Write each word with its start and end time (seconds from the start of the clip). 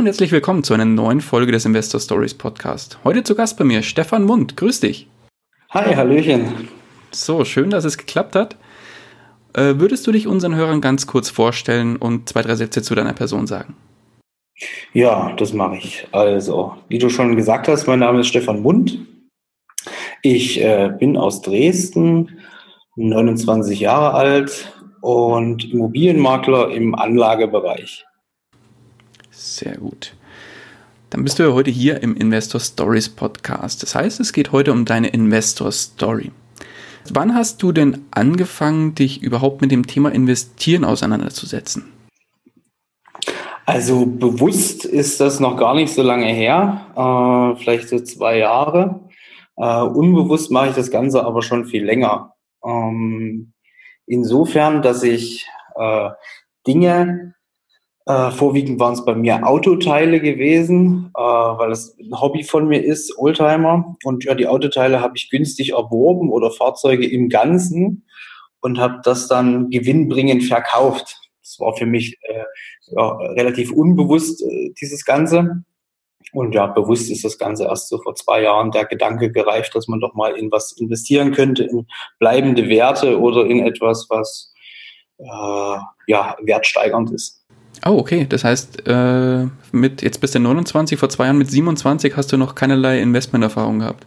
Und 0.00 0.06
herzlich 0.06 0.32
willkommen 0.32 0.64
zu 0.64 0.72
einer 0.72 0.86
neuen 0.86 1.20
Folge 1.20 1.52
des 1.52 1.66
Investor 1.66 2.00
Stories 2.00 2.32
Podcast. 2.32 2.98
Heute 3.04 3.22
zu 3.22 3.34
Gast 3.34 3.58
bei 3.58 3.64
mir 3.64 3.82
Stefan 3.82 4.24
Mund. 4.24 4.56
Grüß 4.56 4.80
dich. 4.80 5.06
Hi, 5.68 5.94
Hallöchen. 5.94 6.70
So, 7.10 7.44
schön, 7.44 7.68
dass 7.68 7.84
es 7.84 7.98
geklappt 7.98 8.34
hat. 8.34 8.56
Äh, 9.52 9.74
würdest 9.76 10.06
du 10.06 10.12
dich 10.12 10.26
unseren 10.26 10.54
Hörern 10.54 10.80
ganz 10.80 11.06
kurz 11.06 11.28
vorstellen 11.28 11.96
und 11.96 12.30
zwei, 12.30 12.40
drei 12.40 12.54
Sätze 12.54 12.80
zu 12.80 12.94
deiner 12.94 13.12
Person 13.12 13.46
sagen? 13.46 13.76
Ja, 14.94 15.34
das 15.36 15.52
mache 15.52 15.76
ich. 15.76 16.08
Also, 16.12 16.76
wie 16.88 16.98
du 16.98 17.10
schon 17.10 17.36
gesagt 17.36 17.68
hast, 17.68 17.86
mein 17.86 17.98
Name 17.98 18.20
ist 18.20 18.28
Stefan 18.28 18.62
Mund. 18.62 19.00
Ich 20.22 20.62
äh, 20.62 20.94
bin 20.98 21.18
aus 21.18 21.42
Dresden, 21.42 22.40
29 22.96 23.78
Jahre 23.80 24.14
alt 24.14 24.72
und 25.02 25.70
Immobilienmakler 25.70 26.70
im 26.70 26.94
Anlagebereich. 26.94 28.06
Sehr 29.40 29.78
gut. 29.78 30.12
Dann 31.08 31.24
bist 31.24 31.38
du 31.38 31.44
ja 31.44 31.54
heute 31.54 31.70
hier 31.70 32.02
im 32.02 32.14
Investor 32.14 32.60
Stories 32.60 33.08
Podcast. 33.08 33.82
Das 33.82 33.94
heißt, 33.94 34.20
es 34.20 34.34
geht 34.34 34.52
heute 34.52 34.70
um 34.70 34.84
deine 34.84 35.08
Investor 35.08 35.72
Story. 35.72 36.30
Wann 37.08 37.34
hast 37.34 37.62
du 37.62 37.72
denn 37.72 38.04
angefangen, 38.10 38.94
dich 38.94 39.22
überhaupt 39.22 39.62
mit 39.62 39.70
dem 39.70 39.86
Thema 39.86 40.12
Investieren 40.12 40.84
auseinanderzusetzen? 40.84 41.90
Also 43.64 44.04
bewusst 44.04 44.84
ist 44.84 45.22
das 45.22 45.40
noch 45.40 45.56
gar 45.56 45.74
nicht 45.74 45.94
so 45.94 46.02
lange 46.02 46.26
her, 46.26 46.86
äh, 46.94 47.58
vielleicht 47.62 47.88
so 47.88 47.98
zwei 48.00 48.36
Jahre. 48.36 49.08
Äh, 49.56 49.80
unbewusst 49.80 50.50
mache 50.50 50.68
ich 50.68 50.74
das 50.74 50.90
Ganze 50.90 51.24
aber 51.24 51.40
schon 51.40 51.64
viel 51.64 51.82
länger. 51.82 52.34
Ähm, 52.62 53.54
insofern, 54.04 54.82
dass 54.82 55.02
ich 55.02 55.48
äh, 55.76 56.10
Dinge 56.66 57.34
äh, 58.06 58.30
vorwiegend 58.30 58.80
waren 58.80 58.94
es 58.94 59.04
bei 59.04 59.14
mir 59.14 59.46
Autoteile 59.46 60.20
gewesen, 60.20 61.10
äh, 61.16 61.20
weil 61.20 61.70
es 61.70 61.96
ein 61.98 62.20
Hobby 62.20 62.42
von 62.42 62.66
mir 62.66 62.82
ist, 62.82 63.16
Oldtimer. 63.18 63.96
Und 64.04 64.24
ja, 64.24 64.34
die 64.34 64.46
Autoteile 64.46 65.00
habe 65.00 65.16
ich 65.16 65.30
günstig 65.30 65.72
erworben 65.72 66.30
oder 66.30 66.50
Fahrzeuge 66.50 67.06
im 67.06 67.28
Ganzen 67.28 68.06
und 68.60 68.78
habe 68.78 69.00
das 69.04 69.28
dann 69.28 69.70
gewinnbringend 69.70 70.44
verkauft. 70.44 71.16
Das 71.42 71.60
war 71.60 71.76
für 71.76 71.86
mich 71.86 72.18
äh, 72.22 72.44
ja, 72.96 73.16
relativ 73.16 73.72
unbewusst, 73.72 74.42
äh, 74.42 74.72
dieses 74.80 75.04
Ganze. 75.04 75.64
Und 76.32 76.54
ja, 76.54 76.66
bewusst 76.66 77.10
ist 77.10 77.24
das 77.24 77.38
Ganze 77.38 77.64
erst 77.64 77.88
so 77.88 78.00
vor 78.00 78.14
zwei 78.14 78.42
Jahren 78.42 78.70
der 78.70 78.84
Gedanke 78.84 79.32
gereift, 79.32 79.74
dass 79.74 79.88
man 79.88 80.00
doch 80.00 80.14
mal 80.14 80.36
in 80.36 80.50
was 80.52 80.72
investieren 80.72 81.32
könnte, 81.32 81.64
in 81.64 81.86
bleibende 82.18 82.68
Werte 82.68 83.18
oder 83.18 83.46
in 83.46 83.66
etwas, 83.66 84.06
was 84.10 84.52
äh, 85.18 85.78
ja 86.06 86.36
wertsteigernd 86.42 87.10
ist. 87.10 87.39
Oh, 87.84 87.96
okay. 87.98 88.26
Das 88.28 88.44
heißt, 88.44 88.86
äh, 88.86 89.46
mit 89.72 90.02
jetzt 90.02 90.20
bist 90.20 90.34
du 90.34 90.40
29, 90.40 90.98
vor 90.98 91.08
zwei 91.08 91.24
Jahren 91.24 91.38
mit 91.38 91.50
27 91.50 92.16
hast 92.16 92.32
du 92.32 92.36
noch 92.36 92.54
keinerlei 92.54 93.00
Investmenterfahrung 93.00 93.80
gehabt. 93.80 94.06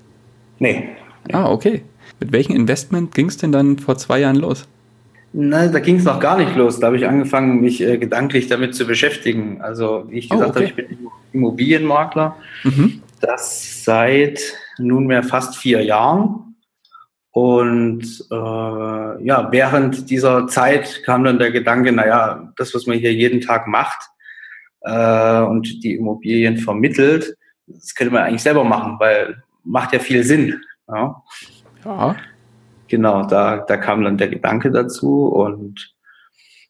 Nee. 0.59 0.89
Ah, 1.31 1.49
okay. 1.49 1.83
Mit 2.19 2.31
welchem 2.31 2.55
Investment 2.55 3.15
ging 3.15 3.27
es 3.27 3.37
denn 3.37 3.51
dann 3.51 3.79
vor 3.79 3.97
zwei 3.97 4.19
Jahren 4.19 4.35
los? 4.35 4.67
Nein, 5.33 5.71
da 5.71 5.79
ging 5.79 5.95
es 5.95 6.03
noch 6.03 6.19
gar 6.19 6.37
nicht 6.37 6.55
los. 6.55 6.79
Da 6.79 6.87
habe 6.87 6.97
ich 6.97 7.07
angefangen, 7.07 7.59
mich 7.59 7.81
äh, 7.81 7.97
gedanklich 7.97 8.47
damit 8.47 8.75
zu 8.75 8.85
beschäftigen. 8.85 9.61
Also, 9.61 10.05
wie 10.09 10.19
ich 10.19 10.31
oh, 10.31 10.35
gesagt 10.35 10.55
oh, 10.55 10.59
okay. 10.59 10.71
habe, 10.71 10.81
ich 10.81 10.87
bin 10.87 11.09
Immobilienmakler. 11.33 12.35
Mhm. 12.63 13.01
Das 13.19 13.83
seit 13.83 14.39
nunmehr 14.77 15.23
fast 15.23 15.57
vier 15.57 15.83
Jahren. 15.83 16.52
Und 17.33 18.03
äh, 18.31 19.25
ja, 19.25 19.51
während 19.51 20.09
dieser 20.11 20.45
Zeit 20.47 21.01
kam 21.03 21.23
dann 21.23 21.39
der 21.39 21.51
Gedanke, 21.51 21.91
naja, 21.91 22.53
das, 22.57 22.75
was 22.75 22.85
man 22.85 22.99
hier 22.99 23.11
jeden 23.11 23.41
Tag 23.41 23.67
macht 23.67 23.97
äh, 24.81 25.41
und 25.41 25.83
die 25.83 25.95
Immobilien 25.95 26.57
vermittelt, 26.57 27.35
das 27.65 27.95
könnte 27.95 28.13
man 28.13 28.23
eigentlich 28.23 28.43
selber 28.43 28.63
machen, 28.63 28.97
weil 28.99 29.41
macht 29.63 29.93
ja 29.93 29.99
viel 29.99 30.23
Sinn. 30.23 30.61
Ja. 30.87 31.23
ja. 31.83 32.15
Genau, 32.87 33.25
da, 33.25 33.57
da 33.57 33.77
kam 33.77 34.03
dann 34.03 34.19
der 34.19 34.27
Gedanke 34.27 34.69
dazu 34.69 35.25
und 35.25 35.91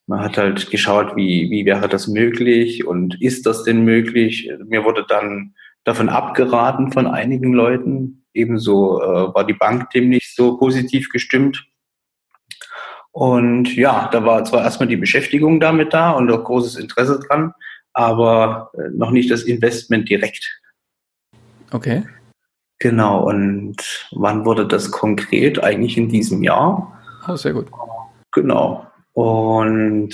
man 0.07 0.21
hat 0.21 0.37
halt 0.37 0.71
geschaut, 0.71 1.17
wie, 1.17 1.49
wie 1.49 1.65
wäre 1.65 1.89
das 1.89 2.07
möglich 2.07 2.87
und 2.87 3.21
ist 3.21 3.45
das 3.45 3.63
denn 3.63 3.83
möglich? 3.83 4.49
Mir 4.65 4.85
wurde 4.85 5.05
dann 5.05 5.55
davon 5.83 6.07
abgeraten 6.07 6.93
von 6.93 7.07
einigen 7.07 7.51
Leuten. 7.51 8.22
Ebenso 8.33 9.01
äh, 9.01 9.33
war 9.33 9.45
die 9.45 9.53
Bank 9.53 9.89
dem 9.91 10.09
nicht 10.09 10.35
so 10.35 10.57
positiv 10.57 11.09
gestimmt. 11.09 11.65
Und 13.11 13.75
ja, 13.75 14.09
da 14.11 14.25
war 14.25 14.43
zwar 14.43 14.63
erstmal 14.63 14.89
die 14.89 14.97
Beschäftigung 14.97 15.59
damit 15.59 15.93
da 15.93 16.11
und 16.11 16.31
auch 16.31 16.43
großes 16.43 16.77
Interesse 16.77 17.19
dran, 17.19 17.53
aber 17.93 18.71
äh, 18.73 18.89
noch 18.91 19.11
nicht 19.11 19.29
das 19.29 19.43
Investment 19.43 20.09
direkt. 20.09 20.61
Okay. 21.71 22.03
Genau, 22.79 23.29
und 23.29 23.77
wann 24.11 24.45
wurde 24.45 24.67
das 24.67 24.91
konkret? 24.91 25.63
Eigentlich 25.63 25.97
in 25.97 26.09
diesem 26.09 26.43
Jahr. 26.43 26.99
Oh, 27.27 27.35
sehr 27.35 27.53
gut. 27.53 27.67
Genau. 28.31 28.87
Und 29.13 30.09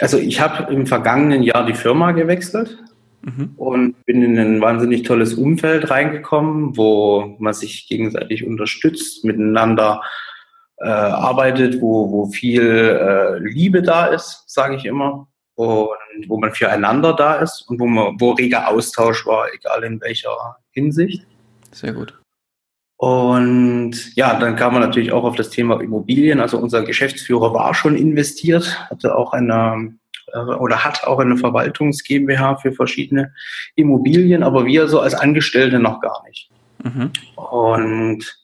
also 0.00 0.18
ich 0.18 0.40
habe 0.40 0.72
im 0.72 0.86
vergangenen 0.86 1.42
Jahr 1.42 1.64
die 1.64 1.74
Firma 1.74 2.12
gewechselt 2.12 2.78
mhm. 3.26 3.52
und 3.56 4.04
bin 4.06 4.22
in 4.22 4.38
ein 4.38 4.60
wahnsinnig 4.60 5.02
tolles 5.02 5.34
Umfeld 5.34 5.90
reingekommen, 5.90 6.76
wo 6.76 7.36
man 7.38 7.52
sich 7.52 7.86
gegenseitig 7.88 8.46
unterstützt, 8.46 9.24
miteinander 9.24 10.02
äh, 10.78 10.88
arbeitet, 10.88 11.80
wo, 11.80 12.10
wo 12.10 12.26
viel 12.26 12.62
äh, 12.62 13.38
Liebe 13.38 13.82
da 13.82 14.06
ist, 14.06 14.44
sage 14.46 14.76
ich 14.76 14.84
immer, 14.84 15.28
und 15.54 16.28
wo 16.28 16.38
man 16.38 16.52
füreinander 16.52 17.14
da 17.14 17.36
ist 17.36 17.62
und 17.68 17.80
wo, 17.80 17.86
man, 17.86 18.20
wo 18.20 18.32
reger 18.32 18.68
Austausch 18.68 19.26
war, 19.26 19.46
egal 19.54 19.84
in 19.84 20.00
welcher 20.00 20.56
Hinsicht. 20.70 21.26
Sehr 21.72 21.92
gut. 21.92 22.18
Und 22.98 24.16
ja, 24.16 24.38
dann 24.38 24.56
kam 24.56 24.72
man 24.72 24.82
natürlich 24.82 25.12
auch 25.12 25.24
auf 25.24 25.36
das 25.36 25.50
Thema 25.50 25.80
Immobilien. 25.80 26.40
Also 26.40 26.58
unser 26.58 26.82
Geschäftsführer 26.82 27.52
war 27.52 27.74
schon 27.74 27.94
investiert, 27.94 28.88
hatte 28.90 29.16
auch 29.16 29.32
eine 29.32 29.94
äh, 30.32 30.38
oder 30.38 30.84
hat 30.84 31.04
auch 31.04 31.18
eine 31.18 31.36
Verwaltungs 31.36 32.04
GmbH 32.04 32.56
für 32.56 32.72
verschiedene 32.72 33.32
Immobilien, 33.74 34.42
aber 34.42 34.66
wir 34.66 34.88
so 34.88 35.00
als 35.00 35.14
Angestellte 35.14 35.78
noch 35.78 36.00
gar 36.00 36.22
nicht. 36.26 36.50
Mhm. 36.82 37.10
Und 37.36 38.38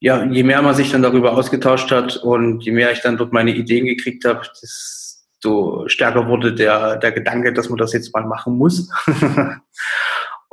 ja, 0.00 0.24
je 0.24 0.42
mehr 0.42 0.60
man 0.60 0.74
sich 0.74 0.92
dann 0.92 1.02
darüber 1.02 1.32
ausgetauscht 1.32 1.90
hat 1.90 2.16
und 2.16 2.62
je 2.62 2.72
mehr 2.72 2.92
ich 2.92 3.00
dann 3.00 3.16
dort 3.16 3.32
meine 3.32 3.54
Ideen 3.54 3.86
gekriegt 3.86 4.24
habe, 4.24 4.42
desto 4.60 5.88
stärker 5.88 6.28
wurde 6.28 6.52
der, 6.52 6.96
der 6.96 7.12
Gedanke, 7.12 7.52
dass 7.52 7.70
man 7.70 7.78
das 7.78 7.92
jetzt 7.92 8.12
mal 8.12 8.24
machen 8.24 8.58
muss. 8.58 8.90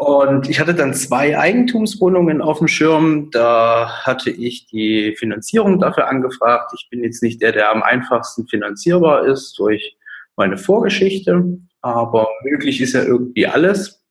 Und 0.01 0.49
ich 0.49 0.59
hatte 0.59 0.73
dann 0.73 0.95
zwei 0.95 1.37
Eigentumswohnungen 1.37 2.41
auf 2.41 2.57
dem 2.57 2.67
Schirm. 2.67 3.29
Da 3.29 4.01
hatte 4.01 4.31
ich 4.31 4.65
die 4.65 5.15
Finanzierung 5.15 5.79
dafür 5.79 6.07
angefragt. 6.07 6.71
Ich 6.75 6.89
bin 6.89 7.03
jetzt 7.03 7.21
nicht 7.21 7.39
der, 7.39 7.51
der 7.51 7.69
am 7.69 7.83
einfachsten 7.83 8.47
finanzierbar 8.47 9.27
ist 9.27 9.59
durch 9.59 9.95
meine 10.35 10.57
Vorgeschichte, 10.57 11.59
aber 11.81 12.27
möglich 12.43 12.81
ist 12.81 12.93
ja 12.93 13.03
irgendwie 13.03 13.47
alles. 13.47 14.03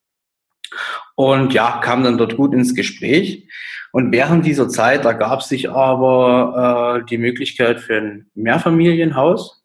Und 1.15 1.53
ja, 1.53 1.81
kam 1.83 2.05
dann 2.05 2.19
dort 2.19 2.37
gut 2.37 2.55
ins 2.55 2.75
Gespräch. 2.75 3.49
Und 3.93 4.13
während 4.13 4.47
dieser 4.47 4.69
Zeit 4.69 5.05
ergab 5.05 5.43
sich 5.43 5.69
aber 5.69 7.01
äh, 7.03 7.07
die 7.09 7.19
Möglichkeit 7.19 7.81
für 7.81 7.97
ein 7.97 8.31
Mehrfamilienhaus, 8.35 9.65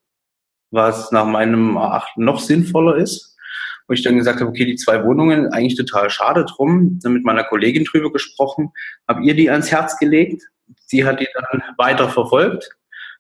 was 0.72 1.12
nach 1.12 1.26
meinem 1.26 1.76
Erachten 1.76 2.26
noch 2.26 2.40
sinnvoller 2.40 2.96
ist. 2.98 3.38
Wo 3.88 3.94
ich 3.94 4.02
dann 4.02 4.18
gesagt 4.18 4.40
habe, 4.40 4.50
okay, 4.50 4.66
die 4.66 4.78
zwei 4.78 5.04
Wohnungen, 5.04 5.48
eigentlich 5.54 5.76
total 5.78 6.10
schade 6.10 6.44
drum. 6.46 7.00
Dann 7.04 7.14
mit 7.14 7.24
meiner 7.24 7.44
Kollegin 7.44 7.86
drüber 7.86 8.12
gesprochen, 8.12 8.72
habe 9.08 9.24
ihr 9.24 9.36
die 9.36 9.50
ans 9.52 9.72
Herz 9.72 10.00
gelegt. 10.00 10.42
Sie 10.88 11.06
hat 11.06 11.20
die 11.20 11.28
dann 11.34 11.62
weiter 11.78 12.10
verfolgt, 12.10 12.68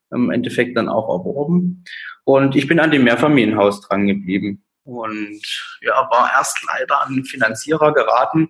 im 0.09 0.31
Endeffekt 0.31 0.75
dann 0.75 0.89
auch 0.89 1.07
erworben. 1.07 1.83
Und 2.25 2.55
ich 2.55 2.67
bin 2.67 2.79
an 2.79 2.91
dem 2.91 3.03
Mehrfamilienhaus 3.03 3.81
dran 3.81 4.07
geblieben. 4.07 4.63
Und 4.83 5.41
ja, 5.81 6.07
war 6.11 6.31
erst 6.35 6.57
leider 6.67 7.01
an 7.01 7.13
einen 7.13 7.25
Finanzierer 7.25 7.93
geraten, 7.93 8.49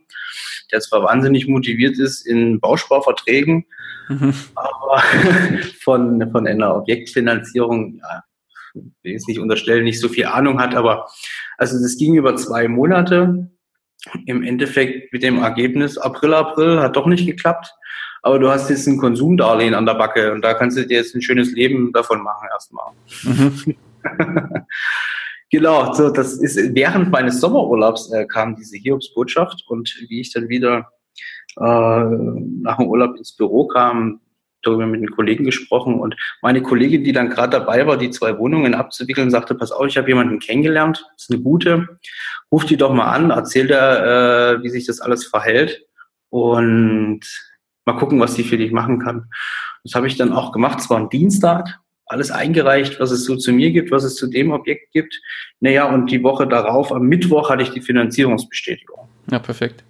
der 0.72 0.82
zwar 0.82 1.04
wahnsinnig 1.04 1.48
motiviert 1.48 1.98
ist 1.98 2.26
in 2.26 2.60
Bausparverträgen, 2.60 3.66
mhm. 4.10 4.34
aber 4.56 5.02
von, 5.82 6.30
von 6.32 6.48
einer 6.48 6.76
Objektfinanzierung 6.76 8.02
ja, 8.02 8.24
will 8.74 9.14
jetzt 9.14 9.30
nicht 9.30 9.40
unterstellen, 9.40 9.86
nicht 9.86 10.02
so 10.02 10.10
viel 10.10 10.26
Ahnung 10.26 10.60
hat, 10.60 10.76
aber 10.76 11.08
also 11.58 11.82
das 11.82 11.98
ging 11.98 12.16
über 12.16 12.36
zwei 12.36 12.68
Monate. 12.68 13.50
Im 14.26 14.44
Endeffekt 14.44 15.14
mit 15.14 15.24
dem 15.24 15.42
Ergebnis 15.42 15.98
April, 15.98 16.34
April 16.34 16.80
hat 16.82 16.96
doch 16.96 17.08
nicht 17.08 17.26
geklappt. 17.26 17.74
Aber 18.26 18.40
du 18.40 18.50
hast 18.50 18.72
jetzt 18.72 18.88
ein 18.88 18.98
Konsumdarlehen 18.98 19.76
an 19.76 19.86
der 19.86 19.94
Backe 19.94 20.34
und 20.34 20.42
da 20.42 20.56
kannst 20.56 20.76
du 20.76 20.88
dir 20.88 20.98
jetzt 20.98 21.14
ein 21.14 21.22
schönes 21.22 21.52
Leben 21.52 21.94
davon 21.94 22.24
machen 22.24 22.48
erstmal. 22.52 22.92
Mhm. 23.22 23.76
genau, 25.52 25.94
so 25.94 26.10
das 26.10 26.34
ist 26.34 26.74
während 26.74 27.12
meines 27.12 27.40
Sommerurlaubs 27.40 28.12
äh, 28.12 28.26
kam 28.26 28.56
diese 28.56 28.78
Hiobsbotschaft 28.78 29.66
und 29.68 29.96
wie 30.10 30.22
ich 30.22 30.34
dann 30.34 30.50
wieder 30.50 30.90
äh, 31.58 31.64
nach 32.64 32.78
dem 32.78 32.88
Urlaub 32.88 33.16
ins 33.16 33.36
Büro 33.36 33.68
kam, 33.68 34.22
darüber 34.64 34.88
mit 34.88 35.02
den 35.02 35.12
Kollegen 35.12 35.44
gesprochen 35.44 36.00
und 36.00 36.16
meine 36.42 36.64
Kollegin, 36.64 37.04
die 37.04 37.14
dann 37.14 37.30
gerade 37.30 37.52
dabei 37.52 37.86
war, 37.86 37.96
die 37.96 38.10
zwei 38.10 38.40
Wohnungen 38.40 38.74
abzuwickeln, 38.74 39.30
sagte, 39.30 39.54
pass 39.54 39.72
auf, 39.72 39.86
ich 39.86 40.00
habe 40.00 40.08
jemanden 40.08 40.40
kennengelernt, 40.40 41.06
das 41.14 41.26
ist 41.26 41.32
eine 41.32 41.44
gute, 41.44 42.00
ruf 42.52 42.66
die 42.66 42.78
doch 42.78 42.92
mal 42.92 43.12
an, 43.12 43.30
erzähl 43.30 43.68
der, 43.68 44.58
äh, 44.58 44.64
wie 44.64 44.70
sich 44.70 44.88
das 44.88 45.00
alles 45.00 45.28
verhält 45.28 45.86
und 46.32 47.22
mal 47.86 47.98
gucken, 47.98 48.20
was 48.20 48.36
die 48.36 48.44
für 48.44 48.58
dich 48.58 48.72
machen 48.72 49.00
kann. 49.00 49.26
Das 49.84 49.96
habe 49.96 50.08
ich 50.08 50.18
dann 50.18 50.34
auch 50.34 50.52
gemacht, 50.52 50.80
es 50.80 50.90
war 50.90 51.00
ein 51.00 51.10
Dienstag, 51.10 51.80
alles 52.08 52.32
eingereicht, 52.32 53.00
was 53.00 53.12
es 53.12 53.26
so 53.26 53.36
zu 53.36 53.52
mir 53.52 53.72
gibt, 53.72 53.92
was 53.92 54.04
es 54.04 54.16
zu 54.16 54.28
dem 54.28 54.52
Objekt 54.52 54.92
gibt. 54.92 55.20
Naja, 55.60 55.86
und 55.86 56.12
die 56.12 56.22
Woche 56.24 56.48
darauf, 56.48 56.92
am 56.92 57.04
Mittwoch, 57.04 57.50
hatte 57.50 57.64
ich 57.64 57.72
die 57.72 57.82
Finanzierungsbestätigung. 57.82 59.08
Ja, 59.32 59.40
perfekt. 59.40 59.84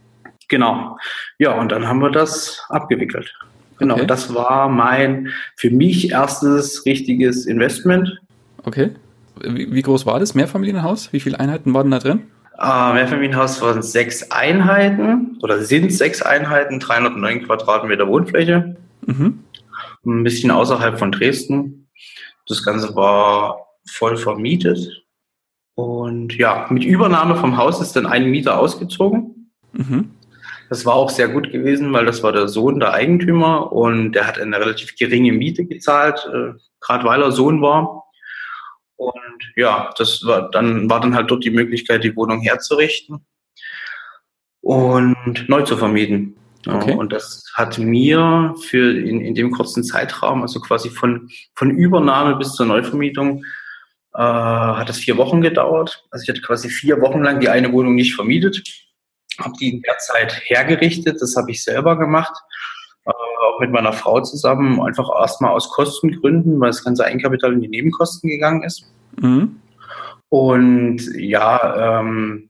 Genau. 0.47 0.97
Ja, 1.39 1.53
und 1.53 1.71
dann 1.71 1.87
haben 1.87 1.99
wir 1.99 2.11
das 2.11 2.63
abgewickelt. 2.69 3.33
Genau, 3.77 3.95
okay. 3.95 4.07
das 4.07 4.33
war 4.33 4.69
mein 4.69 5.33
für 5.57 5.69
mich 5.69 6.11
erstes 6.11 6.85
richtiges 6.85 7.45
Investment. 7.45 8.21
Okay. 8.63 8.91
Wie, 9.41 9.73
wie 9.73 9.81
groß 9.81 10.05
war 10.05 10.19
das 10.19 10.33
Mehrfamilienhaus? 10.33 11.11
Wie 11.11 11.19
viele 11.19 11.39
Einheiten 11.39 11.73
waren 11.73 11.91
da 11.91 11.99
drin? 11.99 12.21
Äh, 12.57 12.93
Mehrfamilienhaus 12.93 13.61
waren 13.61 13.81
sechs 13.81 14.31
Einheiten 14.31 15.37
oder 15.41 15.61
sind 15.63 15.91
sechs 15.91 16.21
Einheiten, 16.21 16.79
309 16.79 17.43
Quadratmeter 17.43 18.07
Wohnfläche. 18.07 18.77
Mhm. 19.05 19.43
Ein 20.05 20.23
bisschen 20.23 20.51
außerhalb 20.51 20.97
von 20.97 21.11
Dresden. 21.11 21.89
Das 22.47 22.63
Ganze 22.63 22.95
war 22.95 23.67
voll 23.85 24.17
vermietet. 24.17 25.03
Und 25.75 26.37
ja, 26.37 26.67
mit 26.69 26.85
Übernahme 26.85 27.35
vom 27.35 27.57
Haus 27.57 27.81
ist 27.81 27.95
dann 27.95 28.05
ein 28.05 28.29
Mieter 28.31 28.57
ausgezogen. 28.57 29.51
Mhm. 29.73 30.11
Das 30.69 30.85
war 30.85 30.95
auch 30.95 31.09
sehr 31.09 31.27
gut 31.27 31.51
gewesen, 31.51 31.91
weil 31.93 32.05
das 32.05 32.23
war 32.23 32.31
der 32.31 32.47
Sohn 32.47 32.79
der 32.79 32.93
Eigentümer 32.93 33.71
und 33.71 34.13
der 34.13 34.25
hat 34.25 34.39
eine 34.39 34.59
relativ 34.59 34.95
geringe 34.95 35.31
Miete 35.31 35.65
gezahlt, 35.65 36.27
äh, 36.33 36.53
gerade 36.79 37.03
weil 37.03 37.21
er 37.21 37.31
Sohn 37.31 37.61
war. 37.61 38.04
Und 38.97 39.51
ja, 39.55 39.93
das 39.97 40.25
war 40.25 40.49
dann 40.51 40.89
war 40.89 41.01
dann 41.01 41.15
halt 41.15 41.29
dort 41.29 41.43
die 41.43 41.51
Möglichkeit, 41.51 42.03
die 42.03 42.15
Wohnung 42.15 42.41
herzurichten 42.41 43.25
und 44.61 45.49
neu 45.49 45.61
zu 45.63 45.77
vermieten. 45.77 46.37
Okay. 46.67 46.91
Ja, 46.91 46.97
und 46.97 47.13
das 47.13 47.43
hat 47.53 47.77
mir 47.77 48.55
für 48.59 48.97
in, 48.97 49.21
in 49.21 49.35
dem 49.35 49.51
kurzen 49.51 49.83
Zeitraum, 49.83 50.41
also 50.41 50.59
quasi 50.59 50.89
von, 50.89 51.29
von 51.53 51.69
Übernahme 51.69 52.37
bis 52.37 52.53
zur 52.53 52.65
Neuvermietung, 52.65 53.43
äh, 54.15 54.19
hat 54.19 54.89
es 54.89 54.97
vier 54.97 55.17
Wochen 55.17 55.41
gedauert. 55.41 56.03
Also 56.09 56.23
ich 56.23 56.29
hatte 56.29 56.41
quasi 56.41 56.69
vier 56.69 57.01
Wochen 57.01 57.21
lang 57.21 57.39
die 57.39 57.49
eine 57.49 57.71
Wohnung 57.71 57.93
nicht 57.93 58.15
vermietet 58.15 58.63
habe 59.39 59.53
die 59.59 59.69
in 59.69 59.81
der 59.81 59.97
Zeit 59.97 60.41
hergerichtet. 60.45 61.21
Das 61.21 61.35
habe 61.35 61.51
ich 61.51 61.63
selber 61.63 61.97
gemacht, 61.97 62.33
auch 63.39 63.59
mit 63.59 63.71
meiner 63.71 63.93
Frau 63.93 64.21
zusammen, 64.21 64.81
einfach 64.81 65.09
erstmal 65.19 65.51
aus 65.51 65.69
Kostengründen, 65.69 66.59
weil 66.59 66.69
das 66.69 66.83
ganze 66.83 67.05
Eigenkapital 67.05 67.53
in 67.53 67.61
die 67.61 67.67
Nebenkosten 67.67 68.29
gegangen 68.29 68.63
ist. 68.63 68.91
Mhm. 69.19 69.57
Und 70.29 71.01
ja, 71.15 71.99
ähm, 71.99 72.49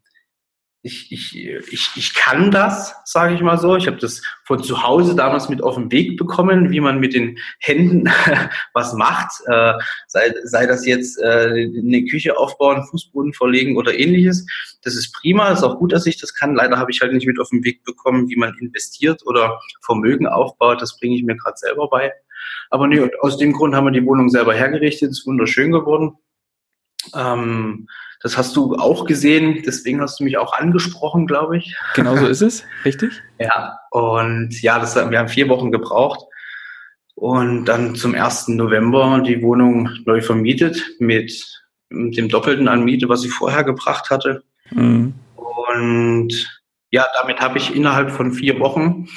ich, 0.86 1.12
ich, 1.12 1.36
ich, 1.72 1.90
ich 1.96 2.14
kann 2.14 2.52
das, 2.52 2.96
sage 3.06 3.34
ich 3.34 3.42
mal 3.42 3.58
so. 3.58 3.76
Ich 3.76 3.88
habe 3.88 3.98
das 3.98 4.22
von 4.44 4.62
zu 4.62 4.84
Hause 4.84 5.16
damals 5.16 5.50
mit 5.50 5.64
auf 5.64 5.76
den 5.76 5.92
Weg 5.92 6.16
bekommen, 6.16 6.70
wie 6.70 6.80
man 6.80 7.00
mit 7.00 7.16
den 7.16 7.40
Händen 7.58 8.08
was 8.74 8.94
macht. 8.94 9.32
Äh, 9.48 9.74
sei, 10.06 10.32
sei 10.44 10.68
das 10.68 10.86
jetzt 10.86 11.20
äh, 11.20 11.72
eine 11.76 12.06
Küche 12.06 12.38
aufbauen, 12.38 12.84
Fußboden 12.84 13.34
verlegen 13.34 13.78
oder 13.78 13.98
ähnliches. 13.98 14.46
Das 14.84 14.94
ist 14.94 15.12
prima, 15.12 15.50
das 15.50 15.60
ist 15.60 15.66
auch 15.66 15.80
gut, 15.80 15.92
dass 15.92 16.06
ich 16.06 16.22
das 16.22 16.36
kann. 16.36 16.54
Leider 16.54 16.78
habe 16.78 16.92
ich 16.92 17.02
halt 17.02 17.14
nicht 17.14 17.26
mit 17.26 17.40
auf 17.40 17.50
den 17.50 17.64
Weg 17.64 17.84
bekommen, 17.84 18.30
wie 18.30 18.36
man 18.36 18.56
investiert 18.60 19.26
oder 19.26 19.60
Vermögen 19.82 20.28
aufbaut. 20.28 20.84
Das 20.84 21.00
bringe 21.00 21.16
ich 21.16 21.24
mir 21.24 21.36
gerade 21.36 21.58
selber 21.58 21.90
bei. 21.90 22.14
Aber 22.70 22.88
nee, 22.88 23.10
aus 23.22 23.38
dem 23.38 23.54
Grund 23.54 23.74
haben 23.74 23.86
wir 23.86 23.92
die 23.92 24.06
Wohnung 24.06 24.30
selber 24.30 24.54
hergerichtet, 24.54 25.10
ist 25.10 25.26
wunderschön 25.26 25.72
geworden. 25.72 26.14
Ähm, 27.13 27.88
das 28.22 28.38
hast 28.38 28.56
du 28.56 28.75
auch 28.75 29.06
gesehen, 29.06 29.62
deswegen 29.66 30.02
hast 30.02 30.19
du 30.19 30.24
mich 30.24 30.38
auch 30.38 30.54
angesprochen, 30.54 31.28
glaube 31.28 31.57
ich. 31.57 31.75
Genau 31.94 32.16
so 32.16 32.25
ist 32.25 32.42
es, 32.42 32.63
richtig? 32.86 33.22
ja, 33.40 33.78
und 33.92 34.62
ja, 34.62 34.80
das, 34.80 34.96
wir 34.96 35.19
haben 35.19 35.30
vier 35.30 35.48
Wochen 35.50 35.72
gebraucht 35.72 36.25
und 37.16 37.66
dann 37.66 37.96
zum 37.96 38.16
1. 38.16 38.50
November 38.50 39.22
die 39.25 39.42
Wohnung 39.42 39.90
neu 40.06 40.22
vermietet 40.22 40.84
mit 41.00 41.31
dem 41.92 42.30
Doppelten 42.30 42.68
an 42.68 42.84
Miete, 42.84 43.10
was 43.10 43.24
ich 43.24 43.31
vorher 43.31 43.63
gebracht 43.63 44.10
hatte. 44.10 44.44
Mhm. 44.72 45.13
Und 45.36 46.60
ja, 46.90 47.06
damit 47.19 47.40
habe 47.40 47.58
ich 47.58 47.75
innerhalb 47.75 48.12
von 48.12 48.34
vier 48.34 48.60
Wochen 48.60 49.08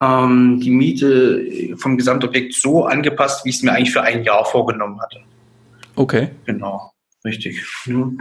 ähm, 0.00 0.60
die 0.60 0.70
Miete 0.70 1.76
vom 1.76 1.96
Gesamtobjekt 1.96 2.54
so 2.54 2.86
angepasst, 2.86 3.44
wie 3.44 3.50
ich 3.50 3.56
es 3.56 3.62
mir 3.62 3.72
eigentlich 3.72 3.92
für 3.92 4.02
ein 4.02 4.24
Jahr 4.24 4.44
vorgenommen 4.44 5.00
hatte. 5.00 5.20
Okay. 5.96 6.30
Genau. 6.46 6.93
Richtig. 7.24 7.64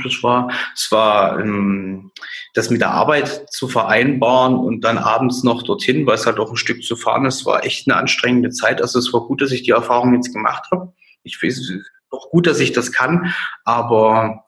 Das 0.03 0.23
war, 0.23 0.49
es 0.73 0.89
war 0.89 1.39
ähm, 1.39 2.11
das 2.53 2.69
mit 2.69 2.79
der 2.79 2.91
Arbeit 2.91 3.47
zu 3.51 3.67
vereinbaren 3.67 4.55
und 4.55 4.81
dann 4.81 4.97
abends 4.97 5.43
noch 5.43 5.63
dorthin, 5.63 6.05
weil 6.05 6.15
es 6.15 6.25
halt 6.25 6.39
auch 6.39 6.49
ein 6.49 6.57
Stück 6.57 6.83
zu 6.83 6.95
fahren 6.95 7.25
ist, 7.25 7.45
war 7.45 7.65
echt 7.65 7.87
eine 7.87 7.97
anstrengende 7.97 8.51
Zeit. 8.51 8.81
Also 8.81 8.99
es 8.99 9.11
war 9.11 9.21
gut, 9.27 9.41
dass 9.41 9.51
ich 9.51 9.63
die 9.63 9.71
Erfahrung 9.71 10.13
jetzt 10.13 10.33
gemacht 10.33 10.69
habe. 10.71 10.93
Ich 11.23 11.41
weiß 11.43 11.73
auch 12.11 12.29
gut, 12.29 12.47
dass 12.47 12.61
ich 12.61 12.71
das 12.71 12.93
kann, 12.93 13.33
aber 13.65 14.45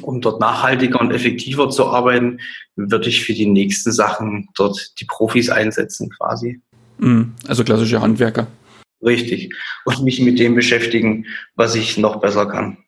um 0.00 0.20
dort 0.20 0.40
nachhaltiger 0.40 1.00
und 1.00 1.12
effektiver 1.12 1.70
zu 1.70 1.86
arbeiten, 1.86 2.40
würde 2.74 3.08
ich 3.08 3.24
für 3.24 3.34
die 3.34 3.46
nächsten 3.46 3.92
Sachen 3.92 4.48
dort 4.54 4.98
die 5.00 5.04
Profis 5.04 5.48
einsetzen 5.48 6.10
quasi. 6.10 6.60
Mhm. 6.98 7.34
Also 7.46 7.62
klassische 7.62 8.00
Handwerker. 8.00 8.48
Richtig. 9.00 9.54
Und 9.84 10.02
mich 10.02 10.20
mit 10.20 10.38
dem 10.38 10.54
beschäftigen, 10.54 11.26
was 11.54 11.74
ich 11.76 11.98
noch 11.98 12.20
besser 12.20 12.46
kann 12.46 12.78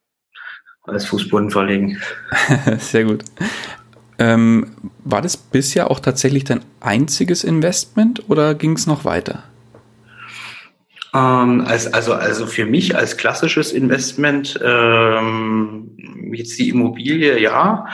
als 0.86 1.06
Fußboden 1.06 1.50
verlegen. 1.50 1.98
Sehr 2.78 3.04
gut. 3.04 3.24
Ähm, 4.18 4.68
war 5.04 5.22
das 5.22 5.36
bisher 5.36 5.90
auch 5.90 6.00
tatsächlich 6.00 6.44
dein 6.44 6.60
einziges 6.80 7.42
Investment 7.42 8.28
oder 8.28 8.54
ging 8.54 8.72
es 8.72 8.86
noch 8.86 9.04
weiter? 9.04 9.42
Ähm, 11.14 11.62
als, 11.66 11.92
also, 11.92 12.12
also 12.12 12.46
für 12.46 12.66
mich 12.66 12.96
als 12.96 13.16
klassisches 13.16 13.72
Investment 13.72 14.58
ähm, 14.62 15.90
jetzt 16.32 16.58
die 16.58 16.68
Immobilie, 16.68 17.38
ja. 17.40 17.86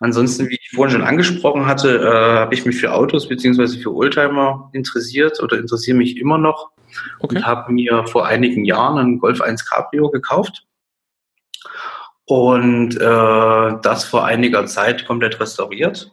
Ansonsten, 0.00 0.48
wie 0.48 0.54
ich 0.54 0.70
vorhin 0.74 0.92
schon 0.92 1.06
angesprochen 1.06 1.66
hatte, 1.66 1.98
äh, 1.98 2.38
habe 2.38 2.54
ich 2.54 2.64
mich 2.64 2.76
für 2.76 2.92
Autos 2.92 3.28
beziehungsweise 3.28 3.78
für 3.78 3.92
Oldtimer 3.92 4.70
interessiert 4.72 5.42
oder 5.42 5.58
interessiere 5.58 5.96
mich 5.96 6.18
immer 6.18 6.38
noch 6.38 6.70
okay. 7.18 7.36
und 7.36 7.46
habe 7.46 7.72
mir 7.72 8.06
vor 8.06 8.26
einigen 8.26 8.64
Jahren 8.64 8.98
einen 8.98 9.18
Golf 9.18 9.40
1 9.40 9.68
Cabrio 9.68 10.10
gekauft 10.10 10.67
und 12.28 12.94
äh, 12.96 13.00
das 13.82 14.04
vor 14.04 14.26
einiger 14.26 14.66
Zeit 14.66 15.06
komplett 15.06 15.40
restauriert. 15.40 16.12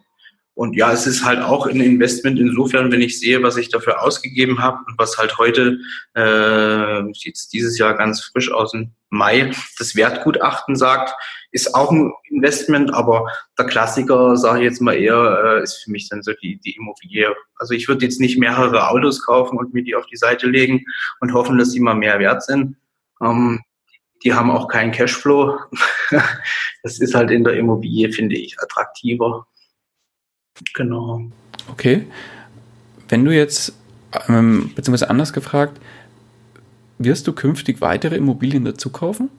Und 0.54 0.74
ja, 0.74 0.90
es 0.90 1.06
ist 1.06 1.22
halt 1.22 1.42
auch 1.42 1.66
ein 1.66 1.82
Investment 1.82 2.38
insofern, 2.38 2.90
wenn 2.90 3.02
ich 3.02 3.20
sehe, 3.20 3.42
was 3.42 3.58
ich 3.58 3.68
dafür 3.68 4.02
ausgegeben 4.02 4.62
habe 4.62 4.78
und 4.86 4.98
was 4.98 5.18
halt 5.18 5.36
heute, 5.36 5.78
äh, 6.16 7.02
jetzt 7.12 7.52
dieses 7.52 7.76
Jahr 7.76 7.92
ganz 7.98 8.22
frisch 8.22 8.50
aus 8.50 8.70
dem 8.70 8.92
Mai, 9.10 9.52
das 9.78 9.94
Wertgutachten 9.94 10.74
sagt, 10.74 11.14
ist 11.52 11.74
auch 11.74 11.90
ein 11.90 12.10
Investment, 12.30 12.94
aber 12.94 13.30
der 13.58 13.66
Klassiker, 13.66 14.38
sage 14.38 14.60
ich 14.60 14.64
jetzt 14.64 14.80
mal 14.80 14.94
eher, 14.94 15.58
äh, 15.58 15.62
ist 15.62 15.84
für 15.84 15.90
mich 15.90 16.08
dann 16.08 16.22
so 16.22 16.32
die, 16.32 16.58
die 16.64 16.76
Immobilie. 16.76 17.34
Also 17.56 17.74
ich 17.74 17.88
würde 17.88 18.06
jetzt 18.06 18.20
nicht 18.20 18.38
mehrere 18.38 18.88
Autos 18.88 19.22
kaufen 19.22 19.58
und 19.58 19.74
mir 19.74 19.84
die 19.84 19.94
auf 19.94 20.06
die 20.06 20.16
Seite 20.16 20.46
legen 20.46 20.86
und 21.20 21.34
hoffen, 21.34 21.58
dass 21.58 21.72
sie 21.72 21.80
mal 21.80 21.94
mehr 21.94 22.18
wert 22.18 22.42
sind. 22.42 22.76
Ähm, 23.20 23.60
die 24.24 24.34
haben 24.34 24.50
auch 24.50 24.68
keinen 24.68 24.92
Cashflow. 24.92 25.58
das 26.82 26.98
ist 26.98 27.14
halt 27.14 27.30
in 27.30 27.44
der 27.44 27.54
Immobilie, 27.54 28.12
finde 28.12 28.36
ich, 28.36 28.58
attraktiver. 28.60 29.46
Genau. 30.74 31.22
Okay. 31.70 32.06
Wenn 33.08 33.24
du 33.24 33.32
jetzt, 33.32 33.74
ähm, 34.28 34.72
beziehungsweise 34.74 35.10
anders 35.10 35.32
gefragt, 35.32 35.78
wirst 36.98 37.26
du 37.26 37.32
künftig 37.32 37.80
weitere 37.80 38.16
Immobilien 38.16 38.64
dazu 38.64 38.90
kaufen? 38.90 39.30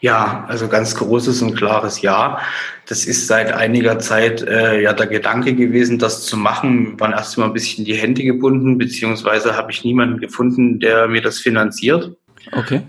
Ja, 0.00 0.44
also 0.48 0.68
ganz 0.68 0.94
großes 0.94 1.42
und 1.42 1.54
klares 1.54 2.00
Ja. 2.00 2.40
Das 2.88 3.04
ist 3.04 3.26
seit 3.26 3.52
einiger 3.52 3.98
Zeit 3.98 4.42
äh, 4.42 4.80
ja 4.80 4.92
der 4.92 5.06
Gedanke 5.06 5.54
gewesen, 5.54 5.98
das 5.98 6.24
zu 6.24 6.36
machen. 6.36 6.98
Waren 7.00 7.12
erst 7.12 7.36
mal 7.36 7.46
ein 7.46 7.52
bisschen 7.52 7.84
die 7.84 7.94
Hände 7.94 8.22
gebunden, 8.22 8.78
beziehungsweise 8.78 9.56
habe 9.56 9.72
ich 9.72 9.84
niemanden 9.84 10.20
gefunden, 10.20 10.78
der 10.78 11.08
mir 11.08 11.20
das 11.20 11.38
finanziert. 11.38 12.16
Okay. 12.52 12.82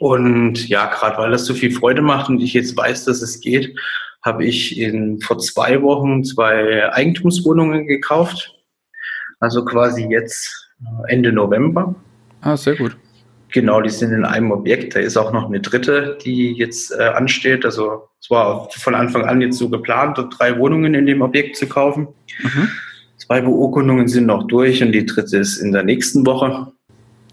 Und 0.00 0.68
ja, 0.68 0.86
gerade 0.86 1.18
weil 1.18 1.30
das 1.30 1.46
so 1.46 1.54
viel 1.54 1.70
Freude 1.70 2.02
macht 2.02 2.28
und 2.28 2.40
ich 2.40 2.54
jetzt 2.54 2.76
weiß, 2.76 3.04
dass 3.04 3.22
es 3.22 3.40
geht, 3.40 3.76
habe 4.22 4.44
ich 4.44 4.78
in, 4.78 5.20
vor 5.20 5.38
zwei 5.38 5.80
Wochen 5.82 6.24
zwei 6.24 6.92
Eigentumswohnungen 6.92 7.86
gekauft. 7.86 8.52
Also 9.38 9.64
quasi 9.64 10.06
jetzt 10.08 10.70
äh, 10.80 11.12
Ende 11.12 11.32
November. 11.32 11.94
Ah, 12.40 12.56
sehr 12.56 12.74
gut. 12.74 12.96
Genau, 13.52 13.80
die 13.80 13.90
sind 13.90 14.12
in 14.12 14.24
einem 14.24 14.50
Objekt. 14.50 14.96
Da 14.96 15.00
ist 15.00 15.16
auch 15.16 15.32
noch 15.32 15.46
eine 15.46 15.60
dritte, 15.60 16.18
die 16.24 16.52
jetzt 16.52 16.90
äh, 16.90 17.04
ansteht. 17.04 17.64
Also 17.64 18.08
es 18.20 18.28
war 18.28 18.68
von 18.70 18.94
Anfang 18.94 19.24
an 19.24 19.40
jetzt 19.40 19.58
so 19.58 19.68
geplant, 19.68 20.18
drei 20.36 20.58
Wohnungen 20.58 20.94
in 20.94 21.06
dem 21.06 21.22
Objekt 21.22 21.56
zu 21.56 21.66
kaufen. 21.68 22.08
Mhm. 22.42 22.68
Zwei 23.16 23.40
Beurkundungen 23.40 24.08
sind 24.08 24.26
noch 24.26 24.46
durch 24.46 24.82
und 24.82 24.92
die 24.92 25.06
dritte 25.06 25.38
ist 25.38 25.58
in 25.58 25.72
der 25.72 25.84
nächsten 25.84 26.26
Woche. 26.26 26.72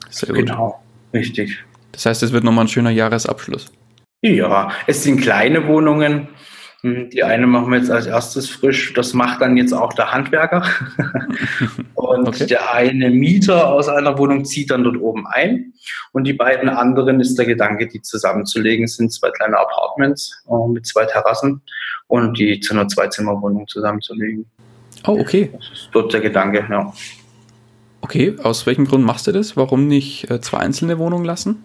Sehr 0.10 0.30
gut. 0.30 0.46
Genau, 0.46 0.84
richtig. 1.14 1.64
Das 1.94 2.06
heißt, 2.06 2.24
es 2.24 2.34
wird 2.34 2.44
nochmal 2.44 2.66
ein 2.66 2.70
schöner 2.70 2.90
Jahresabschluss. 2.90 3.72
Ja, 4.22 4.72
es 4.88 5.04
sind 5.04 5.22
kleine 5.22 5.68
Wohnungen. 5.68 6.28
Hm, 6.82 7.10
die 7.10 7.24
eine 7.24 7.48
machen 7.48 7.72
wir 7.72 7.78
jetzt 7.78 7.92
als 7.92 8.08
erstes 8.08 8.50
frisch. 8.50 8.94
Das 8.94 9.14
macht 9.14 9.42
dann 9.42 9.56
jetzt 9.56 9.74
auch 9.74 9.94
der 9.94 10.12
Handwerker. 10.12 10.66
und 11.94 12.28
okay. 12.28 12.46
der 12.46 12.74
eine 12.74 13.10
Mieter 13.10 13.68
aus 13.70 13.88
einer 13.88 14.18
Wohnung 14.18 14.44
zieht 14.44 14.72
dann 14.72 14.84
dort 14.84 14.98
oben 14.98 15.26
ein. 15.28 15.74
Und 16.12 16.26
die 16.26 16.34
beiden 16.34 16.68
anderen 16.68 17.22
ist 17.22 17.38
der 17.38 17.46
Gedanke, 17.46 17.88
die 17.88 18.02
zusammenzulegen. 18.02 18.86
Es 18.86 18.98
sind 18.98 19.14
zwei 19.14 19.30
kleine 19.30 19.58
Apartments 19.58 20.44
äh, 20.50 20.68
mit 20.70 20.86
zwei 20.86 21.06
Terrassen 21.06 21.62
und 22.08 22.38
die 22.38 22.60
zu 22.60 22.74
einer 22.74 22.88
Zweizimmerwohnung 22.88 23.68
zusammenzulegen. 23.68 24.46
Oh, 25.06 25.20
okay. 25.20 25.50
Das 25.54 25.70
ist 25.72 25.90
dort 25.92 26.12
der 26.14 26.22
Gedanke, 26.22 26.66
ja. 26.70 26.94
Okay, 28.02 28.36
aus 28.44 28.66
welchem 28.66 28.86
Grund 28.86 29.06
machst 29.06 29.28
du 29.28 29.32
das? 29.32 29.56
Warum 29.56 29.88
nicht 29.88 30.30
äh, 30.30 30.42
zwei 30.42 30.60
einzelne 30.60 31.00
Wohnungen 31.00 31.26
lassen? 31.26 31.64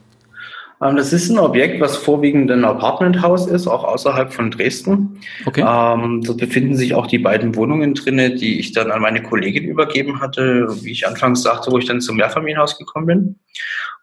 Ähm, 0.83 0.97
das 0.97 1.13
ist 1.13 1.31
ein 1.31 1.39
Objekt, 1.39 1.81
was 1.81 1.97
vorwiegend 1.97 2.51
ein 2.51 2.65
Apartmenthaus 2.65 3.47
ist, 3.47 3.67
auch 3.67 3.85
außerhalb 3.85 4.33
von 4.33 4.51
Dresden. 4.51 5.21
Okay. 5.47 5.65
Ähm, 5.67 6.23
dort 6.23 6.39
befinden 6.39 6.77
sich 6.77 6.95
auch 6.95 7.07
die 7.07 7.19
beiden 7.19 7.55
Wohnungen 7.57 7.95
drinne, 7.95 8.35
die 8.35 8.59
ich 8.59 8.73
dann 8.73 8.91
an 8.91 9.03
meine 9.03 9.23
Kollegin 9.23 9.65
übergeben 9.65 10.21
hatte, 10.21 10.67
wie 10.83 10.93
ich 10.93 11.07
anfangs 11.07 11.43
sagte, 11.43 11.71
wo 11.71 11.79
ich 11.79 11.87
dann 11.87 12.01
zum 12.01 12.17
Mehrfamilienhaus 12.17 12.79
gekommen 12.79 13.07
bin. 13.07 13.41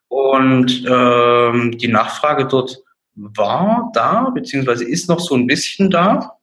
Und 0.07 0.85
ähm, 0.87 1.77
die 1.77 1.87
Nachfrage 1.87 2.45
dort 2.45 2.77
war 3.15 3.91
da, 3.93 4.29
beziehungsweise 4.29 4.83
ist 4.83 5.09
noch 5.09 5.19
so 5.19 5.35
ein 5.35 5.47
bisschen 5.47 5.89
da, 5.89 6.37